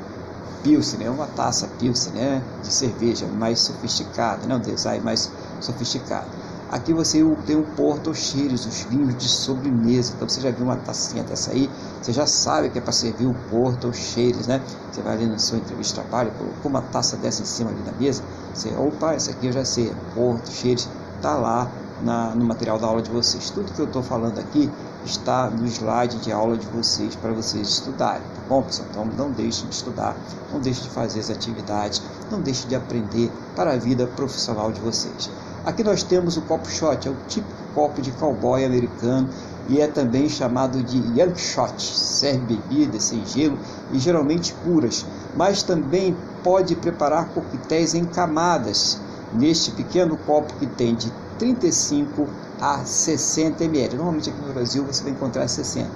[0.63, 5.29] Pilsen, né, uma taça Pilsen, né, de cerveja mais sofisticada, né, um design mais
[5.61, 6.42] sofisticado.
[6.71, 10.13] Aqui você tem o Porto Chires, os vinhos de sobremesa.
[10.15, 11.69] Então você já viu uma tacinha dessa aí,
[12.01, 14.61] você já sabe que é para servir o Porto Chires, né?
[14.91, 17.81] Você vai ali na sua entrevista de trabalho, colocou uma taça dessa em cima ali
[17.85, 18.23] na mesa,
[18.53, 20.89] você, opa, essa aqui eu já sei, Porto Chires,
[21.21, 21.69] tá lá
[22.03, 23.49] na, no material da aula de vocês.
[23.49, 24.69] Tudo que eu estou falando aqui
[25.05, 28.87] está no slide de aula de vocês para vocês estudarem, tá bom, pessoal?
[28.91, 30.15] Então não deixem de estudar,
[30.51, 34.79] não deixem de fazer as atividades, não deixem de aprender para a vida profissional de
[34.79, 35.29] vocês.
[35.65, 39.29] Aqui nós temos o copo shot, é o típico copo de cowboy americano
[39.69, 41.81] e é também chamado de young shot.
[41.81, 43.57] Serve bebidas sem gelo
[43.93, 45.05] e geralmente puras,
[45.37, 48.99] mas também pode preparar coquetéis em camadas
[49.31, 52.27] neste pequeno copo que tem de 35
[52.59, 53.95] a 60 ml.
[53.95, 55.89] Normalmente aqui no Brasil você vai encontrar 60.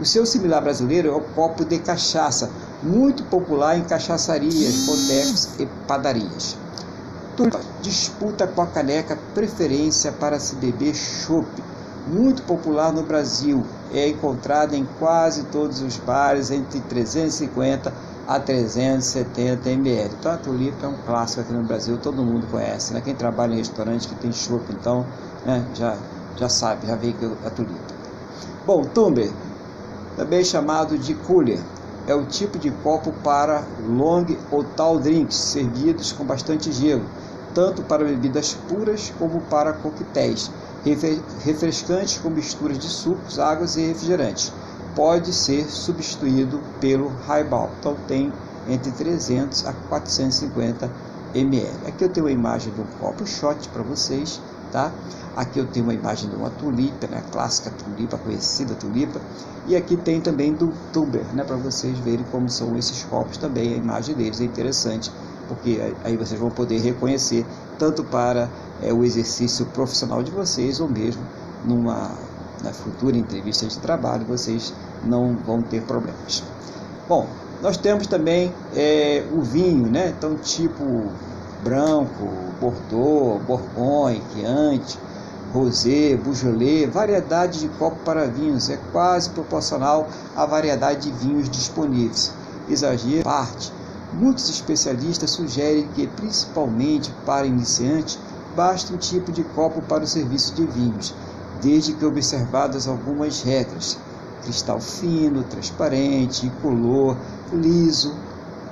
[0.00, 2.48] O seu similar brasileiro é o copo de cachaça,
[2.80, 6.56] muito popular em cachaçarias, botecos e padarias
[7.80, 11.48] disputa com a caneca preferência para se beber chopp,
[12.06, 13.64] muito popular no Brasil.
[13.92, 17.92] É encontrada em quase todos os bares entre 350
[18.26, 20.14] a 370 ml.
[20.18, 22.92] Então a tulipa é um clássico aqui no Brasil, todo mundo conhece.
[22.92, 23.00] Né?
[23.00, 25.04] Quem trabalha em restaurante que tem chopp, então
[25.44, 25.96] né, já,
[26.36, 28.00] já sabe, já vê que a tulipa.
[28.66, 29.30] Bom, tumbler,
[30.16, 31.58] também chamado de cooler,
[32.06, 37.04] é o tipo de copo para long ou tall drinks, servidos com bastante gelo
[37.54, 40.50] tanto para bebidas puras como para coquetéis,
[41.44, 44.52] refrescantes com misturas de sucos, águas e refrigerantes.
[44.94, 47.70] Pode ser substituído pelo highball.
[47.78, 48.32] Então tem
[48.68, 50.90] entre 300 a 450
[51.34, 51.86] ml.
[51.86, 54.40] Aqui eu tenho uma imagem de um copo shot para vocês,
[54.72, 54.92] tá?
[55.36, 57.18] Aqui eu tenho uma imagem de uma tulipa, né?
[57.18, 59.20] A clássica tulipa, conhecida tulipa.
[59.66, 61.44] E aqui tem também do tuber, né?
[61.44, 63.74] Para vocês verem como são esses copos também.
[63.74, 65.10] A imagem deles é interessante
[65.50, 67.44] porque aí vocês vão poder reconhecer
[67.76, 68.48] tanto para
[68.80, 71.22] é, o exercício profissional de vocês ou mesmo
[71.64, 72.12] numa
[72.62, 74.72] na futura entrevista de trabalho vocês
[75.04, 76.44] não vão ter problemas.
[77.08, 77.26] Bom,
[77.60, 80.14] nós temos também é, o vinho, né?
[80.16, 80.84] Então tipo
[81.64, 82.28] branco,
[82.60, 84.98] Bordeaux, Bourgogne, Chianti,
[85.52, 90.06] Rosé, Beaujolais, variedade de copo para vinhos é quase proporcional
[90.36, 92.32] à variedade de vinhos disponíveis.
[92.68, 93.79] Exagero parte
[94.12, 98.18] Muitos especialistas sugerem que, principalmente para iniciantes,
[98.56, 101.14] basta um tipo de copo para o serviço de vinhos,
[101.62, 103.96] desde que observadas algumas regras:
[104.42, 107.16] cristal fino, transparente, incolor,
[107.52, 108.12] liso,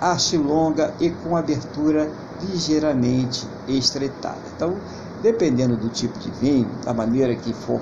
[0.01, 2.11] haste longa e com abertura
[2.43, 4.39] ligeiramente estreitada.
[4.57, 4.77] Então,
[5.23, 7.81] dependendo do tipo de vinho, da maneira que for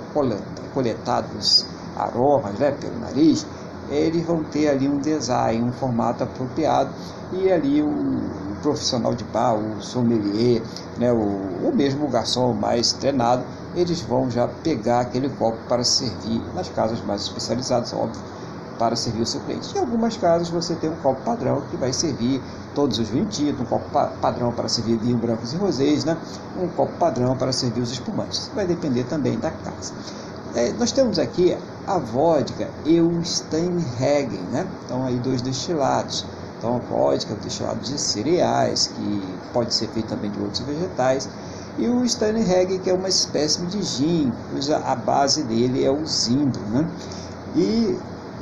[0.75, 1.65] coletados
[1.97, 3.47] aromas né, pelo nariz,
[3.91, 6.91] eles vão ter ali um design, um formato apropriado
[7.32, 10.62] e ali o, profissional de bar, o sommelier,
[10.99, 13.45] né, o, o mesmo garçom mais treinado,
[13.76, 18.20] eles vão já pegar aquele copo para servir nas casas mais especializadas, óbvio,
[18.78, 19.76] para servir o seu cliente.
[19.76, 22.43] Em algumas casas você tem um copo padrão que vai servir
[22.74, 23.89] todos os vinhos tintos, um copo
[24.20, 26.16] padrão para servir vinhos brancos e rosés, né?
[26.61, 28.51] um copo padrão para servir os espumantes.
[28.55, 29.95] Vai depender também da casa.
[30.55, 31.57] É, nós temos aqui
[31.87, 34.66] a vodka e o Steinhagen, né?
[34.84, 36.26] Então aí dois destilados.
[36.59, 39.22] Então a vodka é um destilado de cereais, que
[39.53, 41.28] pode ser feito também de outros vegetais.
[41.78, 46.05] E o Steinhagen, que é uma espécie de gin, cuja a base dele é o
[46.07, 46.89] zimbro, né?
[47.55, 47.99] E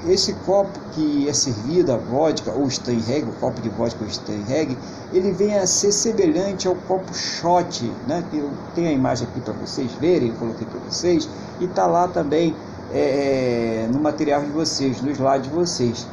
[0.08, 4.76] esse copo que é servido a vodka ou Steinheg, o copo de vodka ou Steinheg,
[5.12, 8.22] ele vem a ser semelhante ao copo shot, né?
[8.30, 11.28] Que eu tenho a imagem aqui para vocês verem, eu coloquei para vocês,
[11.60, 12.54] e está lá também
[12.94, 16.06] é, no material de vocês, no slide de vocês.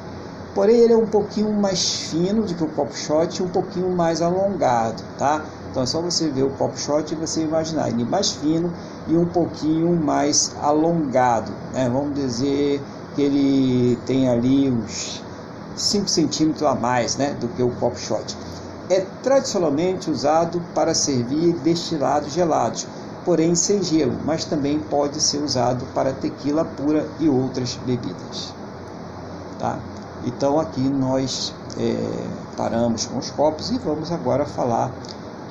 [0.54, 3.90] Porém, ele é um pouquinho mais fino do que o copo shot e um pouquinho
[3.90, 5.42] mais alongado, tá?
[5.70, 8.74] Então é só você ver o copo shot e você imaginar ele mais fino
[9.08, 11.90] e um pouquinho mais alongado, né?
[11.90, 12.82] Vamos dizer
[13.16, 15.24] que ele tem ali uns
[15.76, 18.36] 5 centímetros a mais né, do que o copo shot.
[18.90, 22.86] É tradicionalmente usado para servir destilados gelados,
[23.26, 28.54] porém sem gelo, mas também pode ser usado para tequila pura e outras bebidas.
[29.60, 29.80] Tá?
[30.26, 34.92] Então aqui nós é, paramos com os copos e vamos agora falar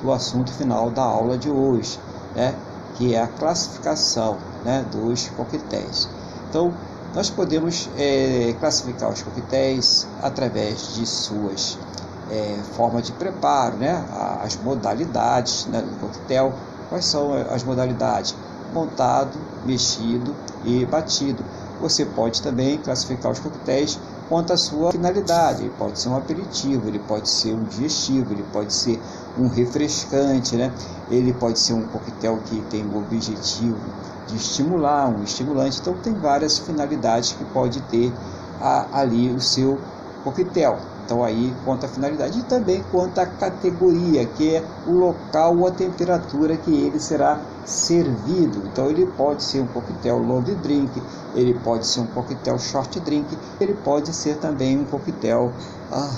[0.01, 1.99] do assunto final da aula de hoje,
[2.35, 2.55] né,
[2.95, 6.09] que é a classificação né, dos coquetéis.
[6.49, 6.73] Então,
[7.13, 11.77] nós podemos é, classificar os coquetéis através de suas
[12.31, 14.03] é, formas de preparo, né?
[14.41, 16.53] as modalidades né, do coquetel.
[16.91, 18.35] Quais são as modalidades?
[18.73, 20.35] Montado, mexido
[20.65, 21.41] e batido.
[21.79, 25.63] Você pode também classificar os coquetéis quanto à sua finalidade.
[25.63, 28.99] Ele pode ser um aperitivo, ele pode ser um digestivo, ele pode ser
[29.37, 30.73] um refrescante, né?
[31.09, 33.79] ele pode ser um coquetel que tem o objetivo
[34.27, 35.79] de estimular, um estimulante.
[35.79, 38.13] Então tem várias finalidades que pode ter
[38.59, 39.79] a, ali o seu
[40.25, 40.90] coquetel.
[41.03, 45.67] Então aí conta a finalidade e também conta a categoria, que é o local ou
[45.67, 48.63] a temperatura que ele será servido.
[48.65, 50.89] Então ele pode ser um coquetel long drink,
[51.35, 53.27] ele pode ser um coquetel short drink,
[53.59, 55.51] ele pode ser também um coquetel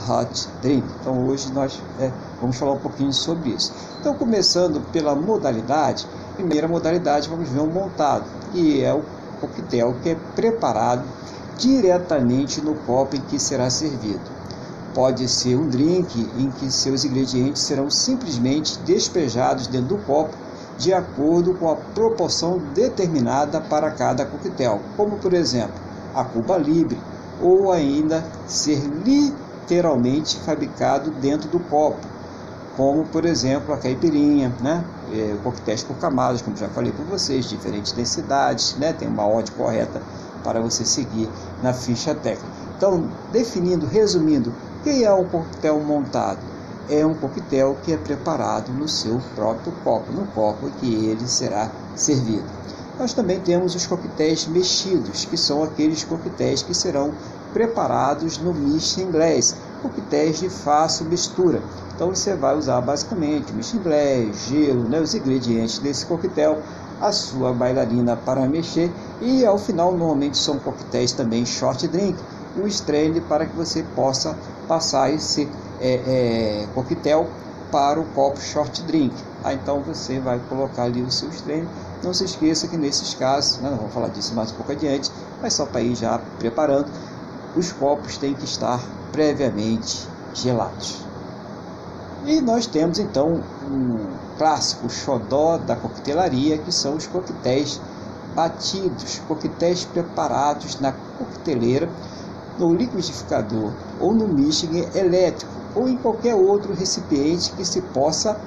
[0.07, 0.85] hot drink.
[1.01, 3.73] Então hoje nós é, vamos falar um pouquinho sobre isso.
[3.99, 9.01] Então começando pela modalidade, primeira modalidade vamos ver o montado, que é o
[9.39, 11.03] coquetel que é preparado
[11.57, 14.42] diretamente no copo em que será servido.
[14.93, 20.35] Pode ser um drink em que seus ingredientes serão simplesmente despejados dentro do copo
[20.77, 25.73] de acordo com a proporção determinada para cada coquetel, como por exemplo
[26.13, 26.99] a Cuba Libre,
[27.41, 32.05] ou ainda ser literalmente fabricado dentro do copo,
[32.77, 34.83] como por exemplo a caipirinha, né?
[35.11, 38.93] É, coquetéis por camadas, como já falei para vocês, diferentes densidades, né?
[38.93, 40.01] tem uma ordem correta
[40.43, 41.29] para você seguir
[41.61, 42.51] na ficha técnica.
[42.75, 44.53] Então, definindo, resumindo,
[44.83, 46.39] que é um coquetel montado?
[46.89, 51.71] É um coquetel que é preparado no seu próprio copo, no copo que ele será
[51.95, 52.43] servido.
[52.99, 57.13] Nós também temos os coquetéis mexidos, que são aqueles coquetéis que serão
[57.53, 61.61] preparados no mix inglês, coquetéis de fácil mistura.
[61.95, 66.61] Então você vai usar basicamente mix inglês, gelo, né, os ingredientes desse coquetel,
[66.99, 72.17] a sua bailarina para mexer e ao final normalmente são coquetéis também short drink,
[72.61, 75.47] o strain para que você possa passar esse
[75.79, 77.27] é, é, coquetel
[77.71, 79.15] para o copo short drink.
[79.43, 81.67] Ah, então você vai colocar ali o seu strain.
[82.03, 85.11] Não se esqueça que nesses casos, né, vamos falar disso mais um pouco adiante,
[85.41, 86.91] mas só para ir já preparando,
[87.55, 88.79] os copos têm que estar
[89.11, 91.03] previamente gelados.
[92.25, 93.97] E nós temos então um
[94.37, 97.81] clássico xodó da coquetelaria, que são os coquetéis
[98.35, 101.89] batidos, coquetéis preparados na coqueteleira
[102.57, 108.39] no liquidificador ou no mixing elétrico ou em qualquer outro recipiente que se possa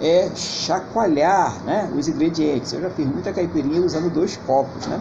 [0.00, 2.72] é, chacoalhar né, os ingredientes.
[2.72, 5.00] Eu já fiz muita caipirinha usando dois copos, né?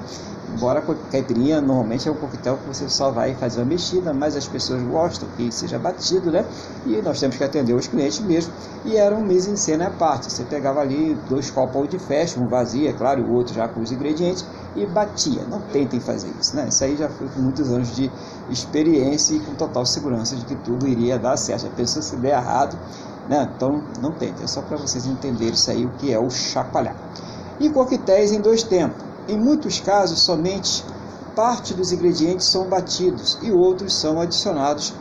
[0.54, 4.36] Embora a caipirinha normalmente é um coquetel que você só vai fazer uma mexida, mas
[4.36, 6.45] as pessoas gostam que seja batido, né?
[6.86, 8.54] E nós temos que atender os clientes mesmo.
[8.84, 10.32] E era um mise em cena à parte.
[10.32, 13.80] Você pegava ali dois copos de festa, um vazio, é claro, o outro já com
[13.82, 14.45] os ingredientes,
[14.76, 15.45] e batia.
[15.45, 16.68] Não tentem fazer isso, né?
[16.70, 18.12] Isso aí já foi com muitos anos de
[18.47, 21.68] experiência e com total segurança de que tudo iria dar certo.
[21.68, 22.80] A pessoa se der errado,
[23.28, 23.43] Né?
[23.56, 27.00] Então não tem, é só para vocês entenderem isso aí o que é o chacoalhar.
[27.60, 29.09] E coquetéis em dois tempos.
[29.30, 30.84] Em muitos casos, somente
[31.36, 34.91] parte dos ingredientes são batidos e outros são adicionados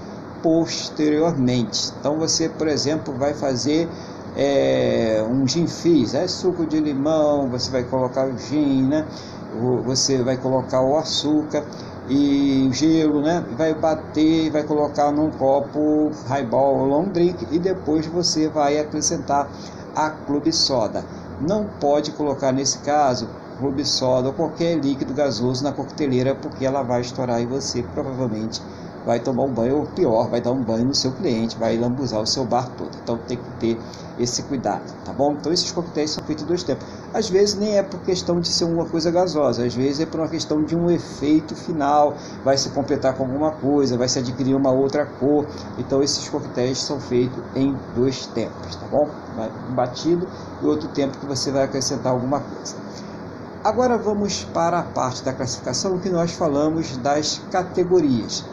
[0.43, 1.95] posteriormente.
[1.99, 3.89] Então você, por exemplo, vai fazer
[4.37, 9.07] é, um gin fizz, é suco de limão, você vai colocar o gin, né?
[9.87, 11.65] Você vai colocar o açúcar
[12.07, 13.43] e gelo, né?
[13.57, 19.49] Vai bater, vai colocar num copo highball long drink e depois você vai acrescentar
[19.97, 21.03] a clube soda.
[21.41, 23.27] Não pode colocar nesse caso
[23.59, 28.63] clube soda ou qualquer líquido gasoso na coqueteleira porque ela vai estourar e você provavelmente
[29.09, 32.21] vai tomar um banho, ou pior, vai dar um banho no seu cliente, vai lambuzar
[32.21, 32.91] o seu bar todo.
[33.03, 33.81] Então tem que ter
[34.19, 35.33] esse cuidado, tá bom?
[35.33, 36.87] Então esses coquetéis são feitos em dois tempos.
[37.15, 40.21] Às vezes nem é por questão de ser uma coisa gasosa, às vezes é por
[40.21, 44.55] uma questão de um efeito final, vai se completar com alguma coisa, vai se adquirir
[44.55, 45.47] uma outra cor.
[45.79, 49.09] Então esses coquetéis são feitos em dois tempos, tá bom?
[49.71, 50.29] Um batido
[50.63, 52.77] e outro tempo que você vai acrescentar alguma coisa.
[53.65, 58.45] Agora vamos para a parte da classificação que nós falamos das categorias.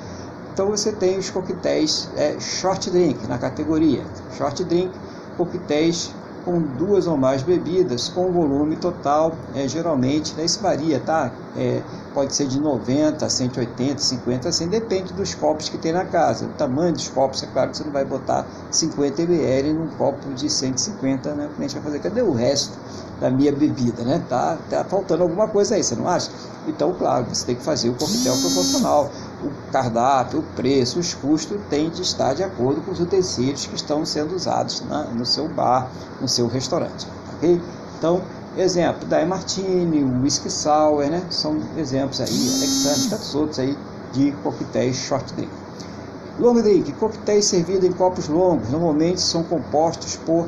[0.51, 4.03] Então você tem os coquetéis é, short drink na categoria.
[4.35, 4.91] Short drink,
[5.37, 6.11] coquetéis
[6.43, 11.31] com duas ou mais bebidas, com volume total, é, geralmente, né, isso varia, tá?
[11.57, 11.81] É,
[12.13, 16.45] pode ser de 90, 180, 50, assim, depende dos copos que tem na casa.
[16.45, 20.33] O tamanho dos copos, é claro que você não vai botar 50 ml num copo
[20.33, 21.47] de 150, né?
[21.47, 22.77] O cliente vai fazer, cadê o resto
[23.19, 24.21] da minha bebida, né?
[24.27, 26.29] Tá, tá faltando alguma coisa aí, você não acha?
[26.67, 29.09] Então, claro, você tem que fazer o coquetel proporcional
[29.43, 33.75] o cardápio, o preço, os custos têm de estar de acordo com os utensílios que
[33.75, 35.89] estão sendo usados na, no seu bar,
[36.19, 37.07] no seu restaurante.
[37.35, 37.61] ok?
[37.97, 38.21] Então,
[38.57, 41.23] exemplo, da Martini, Whisky Sour, né?
[41.29, 43.77] São exemplos aí, Alexandre, tantos outros aí
[44.13, 45.51] de coquetéis short drink.
[46.39, 50.47] Long drink, coquetéis servidos em copos longos, normalmente são compostos por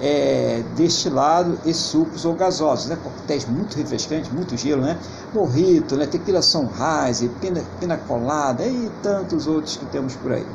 [0.00, 2.98] é, destilado e sucos ou gasosos, né?
[3.02, 4.98] coquetéis muito refrescantes, muito gelo, né?
[5.34, 6.06] Morrito, né?
[6.06, 10.46] tequila sunrise, pina, pina colada e tantos outros que temos por aí.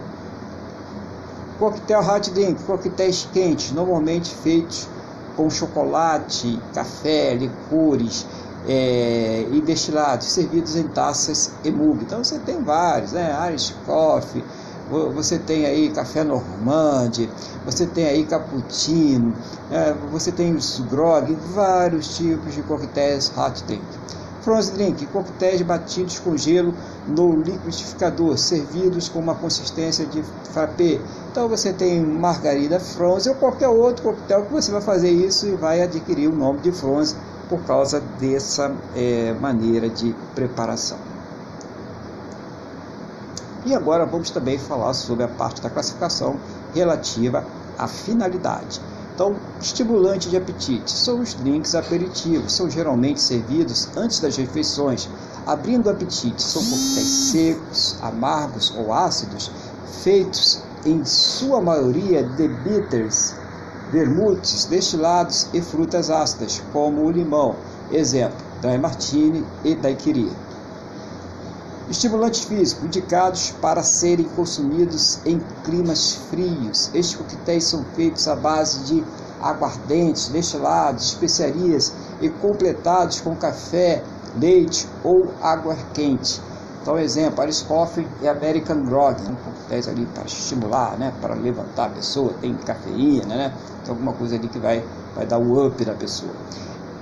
[1.60, 4.88] Coquetel hot drink, coquetéis quentes, normalmente feitos
[5.36, 8.26] com chocolate, café, licores
[8.68, 12.04] é, e destilados, servidos em taças e mug.
[12.04, 13.36] Então você tem vários, né?
[13.50, 14.44] Irish coffee,
[15.14, 17.30] você tem aí café normande,
[17.66, 19.34] você tem aí cappuccino,
[19.72, 23.84] é, você tem os grog, vários tipos de coquetéis hot drink.
[24.44, 26.74] Frozen drink, coquetéis batidos com gelo
[27.08, 30.22] no liquidificador, servidos com uma consistência de
[30.52, 31.00] frappé.
[31.32, 35.56] Então você tem margarida frozen ou qualquer outro coquetel que você vai fazer isso e
[35.56, 37.18] vai adquirir o nome de frozen
[37.48, 40.98] por causa dessa é, maneira de preparação.
[43.66, 46.36] E agora vamos também falar sobre a parte da classificação
[46.76, 47.46] relativa
[47.78, 48.82] à finalidade.
[49.14, 55.07] Então, estimulante de apetite são os drinks aperitivos, são geralmente servidos antes das refeições,
[55.45, 56.41] abrindo o apetite.
[56.41, 59.51] São coquetéis secos, amargos ou ácidos,
[60.01, 63.36] feitos em sua maioria de bitters,
[63.91, 67.55] vermutes, destilados e frutas ácidas, como o limão.
[67.91, 70.32] Exemplo, dry martini e daiquiri.
[71.90, 76.90] Estimulantes físicos indicados para serem consumidos em climas frios.
[76.94, 79.04] Estes coquetéis são feitos à base de
[79.42, 84.02] aguardentes, destilados, especiarias e completados com café,
[84.40, 86.42] leite ou água quente.
[86.82, 91.88] Então, exemplo, Irish Coffee e American Grog, são coquetéis ali para estimular, né, para levantar
[91.88, 93.54] a pessoa, tem cafeína, né,
[93.84, 94.84] tem alguma coisa ali que vai,
[95.16, 96.32] vai dar o up na pessoa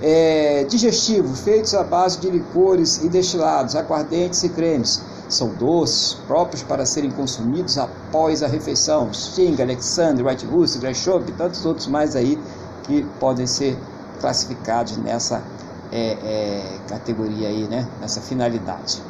[0.02, 5.00] é, digestivo, feitos à base de licores e destilados, aguardentes e cremes.
[5.28, 9.14] São doces, próprios para serem consumidos após a refeição.
[9.14, 12.38] Sting, Alexander, White Russo, Greshop e tantos outros mais aí
[12.82, 13.78] que podem ser
[14.20, 15.42] classificados nessa
[15.92, 17.86] é, é, categoria aí, né?
[18.00, 19.00] nessa finalidade.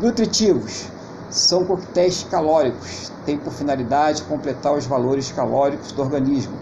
[0.00, 0.86] Nutritivos
[1.30, 6.54] são coquetéis calóricos, têm por finalidade completar os valores calóricos do organismo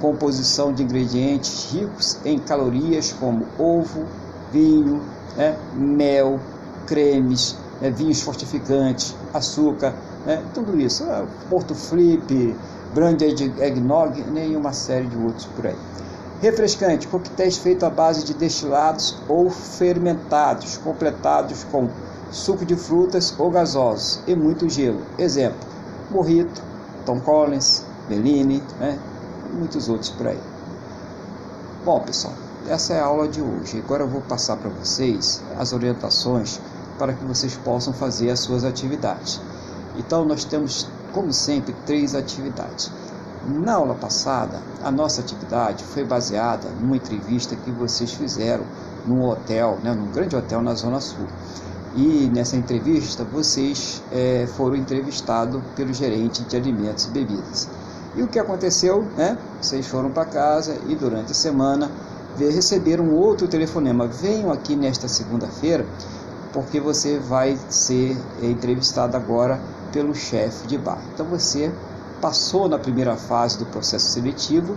[0.00, 4.06] composição de ingredientes ricos em calorias como ovo,
[4.50, 5.02] vinho,
[5.36, 6.40] né, mel,
[6.86, 9.94] cremes, né, vinhos fortificantes, açúcar,
[10.26, 11.04] né, tudo isso.
[11.04, 12.56] É, Porto Flip,
[12.94, 15.76] Branded Eggnog né, e uma série de outros por aí.
[16.40, 21.88] Refrescante, coquetéis feitos à base de destilados ou fermentados, completados com
[22.30, 25.02] suco de frutas ou gasosos e muito gelo.
[25.18, 25.58] Exemplo,
[26.10, 26.62] Morrito,
[27.04, 28.98] Tom Collins, Bellini, né,
[29.50, 30.40] e muitos outros por aí.
[31.84, 32.34] Bom, pessoal,
[32.68, 33.78] essa é a aula de hoje.
[33.78, 36.60] Agora eu vou passar para vocês as orientações
[36.98, 39.40] para que vocês possam fazer as suas atividades.
[39.96, 42.92] Então, nós temos, como sempre, três atividades.
[43.46, 48.64] Na aula passada, a nossa atividade foi baseada numa entrevista que vocês fizeram
[49.06, 51.26] num hotel, né, num grande hotel na Zona Sul.
[51.96, 57.68] E nessa entrevista, vocês é, foram entrevistados pelo gerente de alimentos e bebidas.
[58.16, 59.02] E o que aconteceu?
[59.16, 59.38] Né?
[59.60, 61.90] Vocês foram para casa e durante a semana
[62.38, 64.06] receberam outro telefonema.
[64.06, 65.84] Venham aqui nesta segunda-feira,
[66.52, 69.60] porque você vai ser entrevistado agora
[69.92, 70.98] pelo chefe de bar.
[71.14, 71.72] Então você
[72.20, 74.76] passou na primeira fase do processo seletivo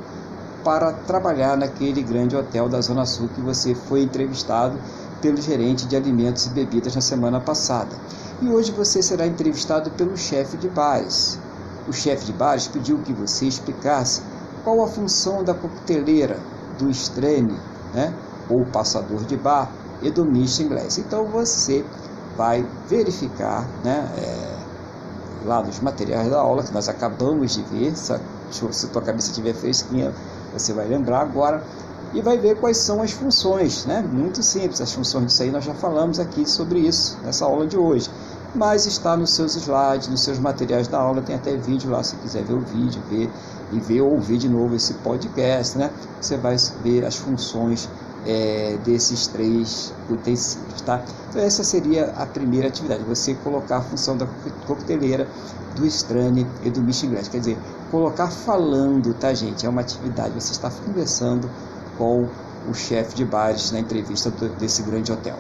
[0.64, 4.78] para trabalhar naquele grande hotel da Zona Sul que você foi entrevistado
[5.22, 7.96] pelo gerente de alimentos e bebidas na semana passada.
[8.42, 11.40] E hoje você será entrevistado pelo chefe de bares.
[11.88, 14.22] O chefe de bares pediu que você explicasse
[14.64, 16.40] qual a função da coqueteleira,
[16.78, 17.58] do estrene,
[17.94, 18.14] né,
[18.50, 19.72] ou passador de bar
[20.02, 20.98] e do misto inglês.
[20.98, 21.86] Então você
[22.38, 28.14] vai verificar, né, é, lá nos materiais da aula que nós acabamos de ver, se
[28.14, 28.20] a
[28.92, 30.14] tua cabeça estiver fresquinha,
[30.54, 31.64] você vai lembrar agora
[32.14, 34.02] e vai ver quais são as funções, né?
[34.02, 37.76] Muito simples, as funções disso aí nós já falamos aqui sobre isso nessa aula de
[37.76, 38.10] hoje.
[38.56, 42.16] Mas está nos seus slides, nos seus materiais da aula, tem até vídeo lá se
[42.18, 43.28] quiser ver o vídeo, ver
[43.72, 45.92] e ver ou ouvir de novo esse podcast, né?
[46.22, 47.90] Você vai ver as funções
[48.28, 51.04] é, desses três utensílios, tá?
[51.30, 54.28] Então essa seria a primeira atividade, você colocar a função da
[54.68, 55.28] coqueteleira,
[55.76, 57.58] do estrane e do inglês, quer dizer,
[57.90, 59.66] colocar falando, tá gente?
[59.66, 61.50] É uma atividade, você está conversando
[61.98, 62.30] com
[62.70, 65.38] o chefe de bares na entrevista desse grande hotel.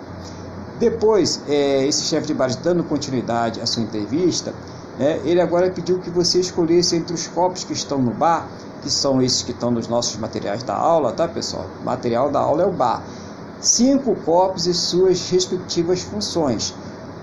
[0.83, 4.53] Depois, é, esse chefe de bares dando continuidade à sua entrevista,
[4.99, 8.49] é, ele agora pediu que você escolhesse entre os copos que estão no bar,
[8.81, 11.67] que são esses que estão nos nossos materiais da aula, tá pessoal?
[11.85, 13.01] Material da aula é o bar.
[13.61, 16.73] Cinco copos e suas respectivas funções.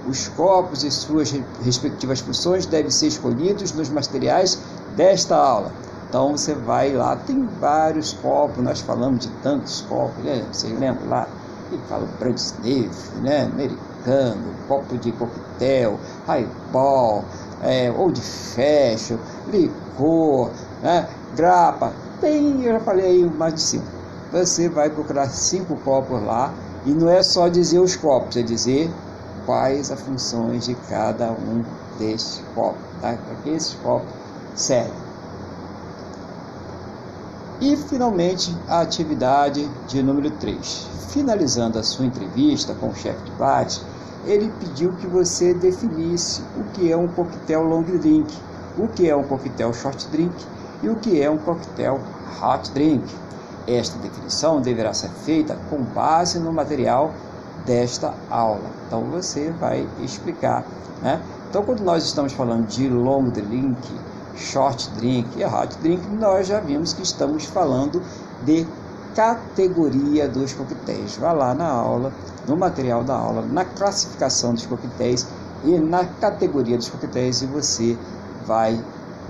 [0.08, 1.30] Os copos e suas
[1.62, 4.58] respectivas funções devem ser escolhidos nos materiais
[4.96, 5.70] desta aula.
[6.08, 10.46] Então você vai lá, tem vários copos, nós falamos de tantos copos, né?
[10.50, 11.28] Vocês lembram lá?
[11.70, 13.44] Ele fala Brand Sniff, né?
[13.44, 17.24] Americano, copo de coquetel, highball,
[17.62, 19.18] é, old fashion,
[19.48, 20.50] licor,
[20.82, 21.08] né?
[21.36, 23.86] grapa, tem, eu já falei mais de cinco.
[24.32, 26.52] Você vai procurar cinco copos lá
[26.84, 28.90] e não é só dizer os copos, é dizer
[29.46, 31.64] quais as funções de cada um
[31.98, 33.16] destes copos, tá?
[33.16, 34.08] Para que esses copos
[34.54, 35.09] servem.
[37.60, 40.88] E finalmente a atividade de número 3.
[41.08, 43.84] Finalizando a sua entrevista com o chefe de bares,
[44.24, 48.32] ele pediu que você definisse o que é um coquetel long drink,
[48.78, 50.34] o que é um coquetel short drink
[50.82, 52.00] e o que é um coquetel
[52.40, 53.04] hot drink.
[53.66, 57.12] Esta definição deverá ser feita com base no material
[57.66, 58.70] desta aula.
[58.86, 60.64] Então você vai explicar.
[61.02, 61.20] Né?
[61.48, 63.76] Então, quando nós estamos falando de long drink,
[64.36, 68.02] short drink e hot drink, nós já vimos que estamos falando
[68.42, 68.66] de
[69.14, 71.16] categoria dos coquetéis.
[71.16, 72.12] Vá lá na aula,
[72.46, 75.26] no material da aula, na classificação dos coquetéis
[75.64, 77.98] e na categoria dos coquetéis e você
[78.46, 78.82] vai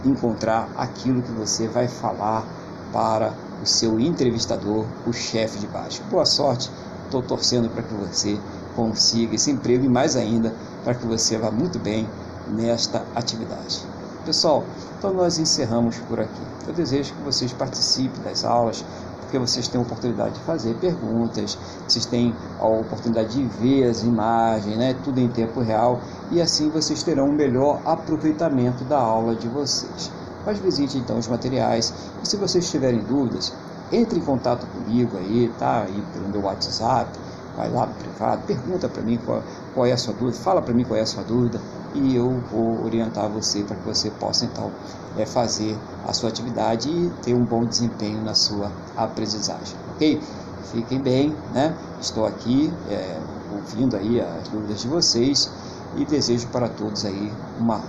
[0.04, 2.44] encontrar aquilo que você vai falar
[2.92, 3.32] para
[3.62, 6.02] o seu entrevistador, o chefe de baixo.
[6.10, 6.70] Boa sorte,
[7.04, 8.38] estou torcendo para que você
[8.74, 12.08] consiga esse emprego e mais ainda para que você vá muito bem
[12.48, 13.84] nesta atividade.
[14.24, 14.64] Pessoal,
[15.00, 16.42] então nós encerramos por aqui.
[16.68, 18.84] Eu desejo que vocês participem das aulas,
[19.20, 21.56] porque vocês têm a oportunidade de fazer perguntas,
[21.88, 26.68] vocês têm a oportunidade de ver as imagens, né, tudo em tempo real, e assim
[26.68, 30.12] vocês terão um melhor aproveitamento da aula de vocês.
[30.44, 33.54] Mas visite então os materiais, e se vocês tiverem dúvidas,
[33.90, 35.84] entre em contato comigo aí, tá?
[35.86, 37.08] Aí pelo meu WhatsApp,
[37.56, 39.42] vai lá no privado, pergunta para mim qual,
[39.74, 41.60] qual é a sua dúvida, fala para mim qual é a sua dúvida
[41.94, 44.70] e eu vou orientar você para que você possa então
[45.16, 45.76] é, fazer
[46.06, 50.22] a sua atividade e ter um bom desempenho na sua aprendizagem, ok?
[50.70, 51.74] Fiquem bem, né?
[52.00, 53.20] Estou aqui é,
[53.52, 55.50] ouvindo aí as dúvidas de vocês
[55.96, 57.82] e desejo para todos aí uma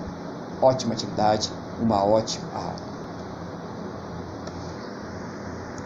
[0.62, 2.44] ótima atividade, uma ótima.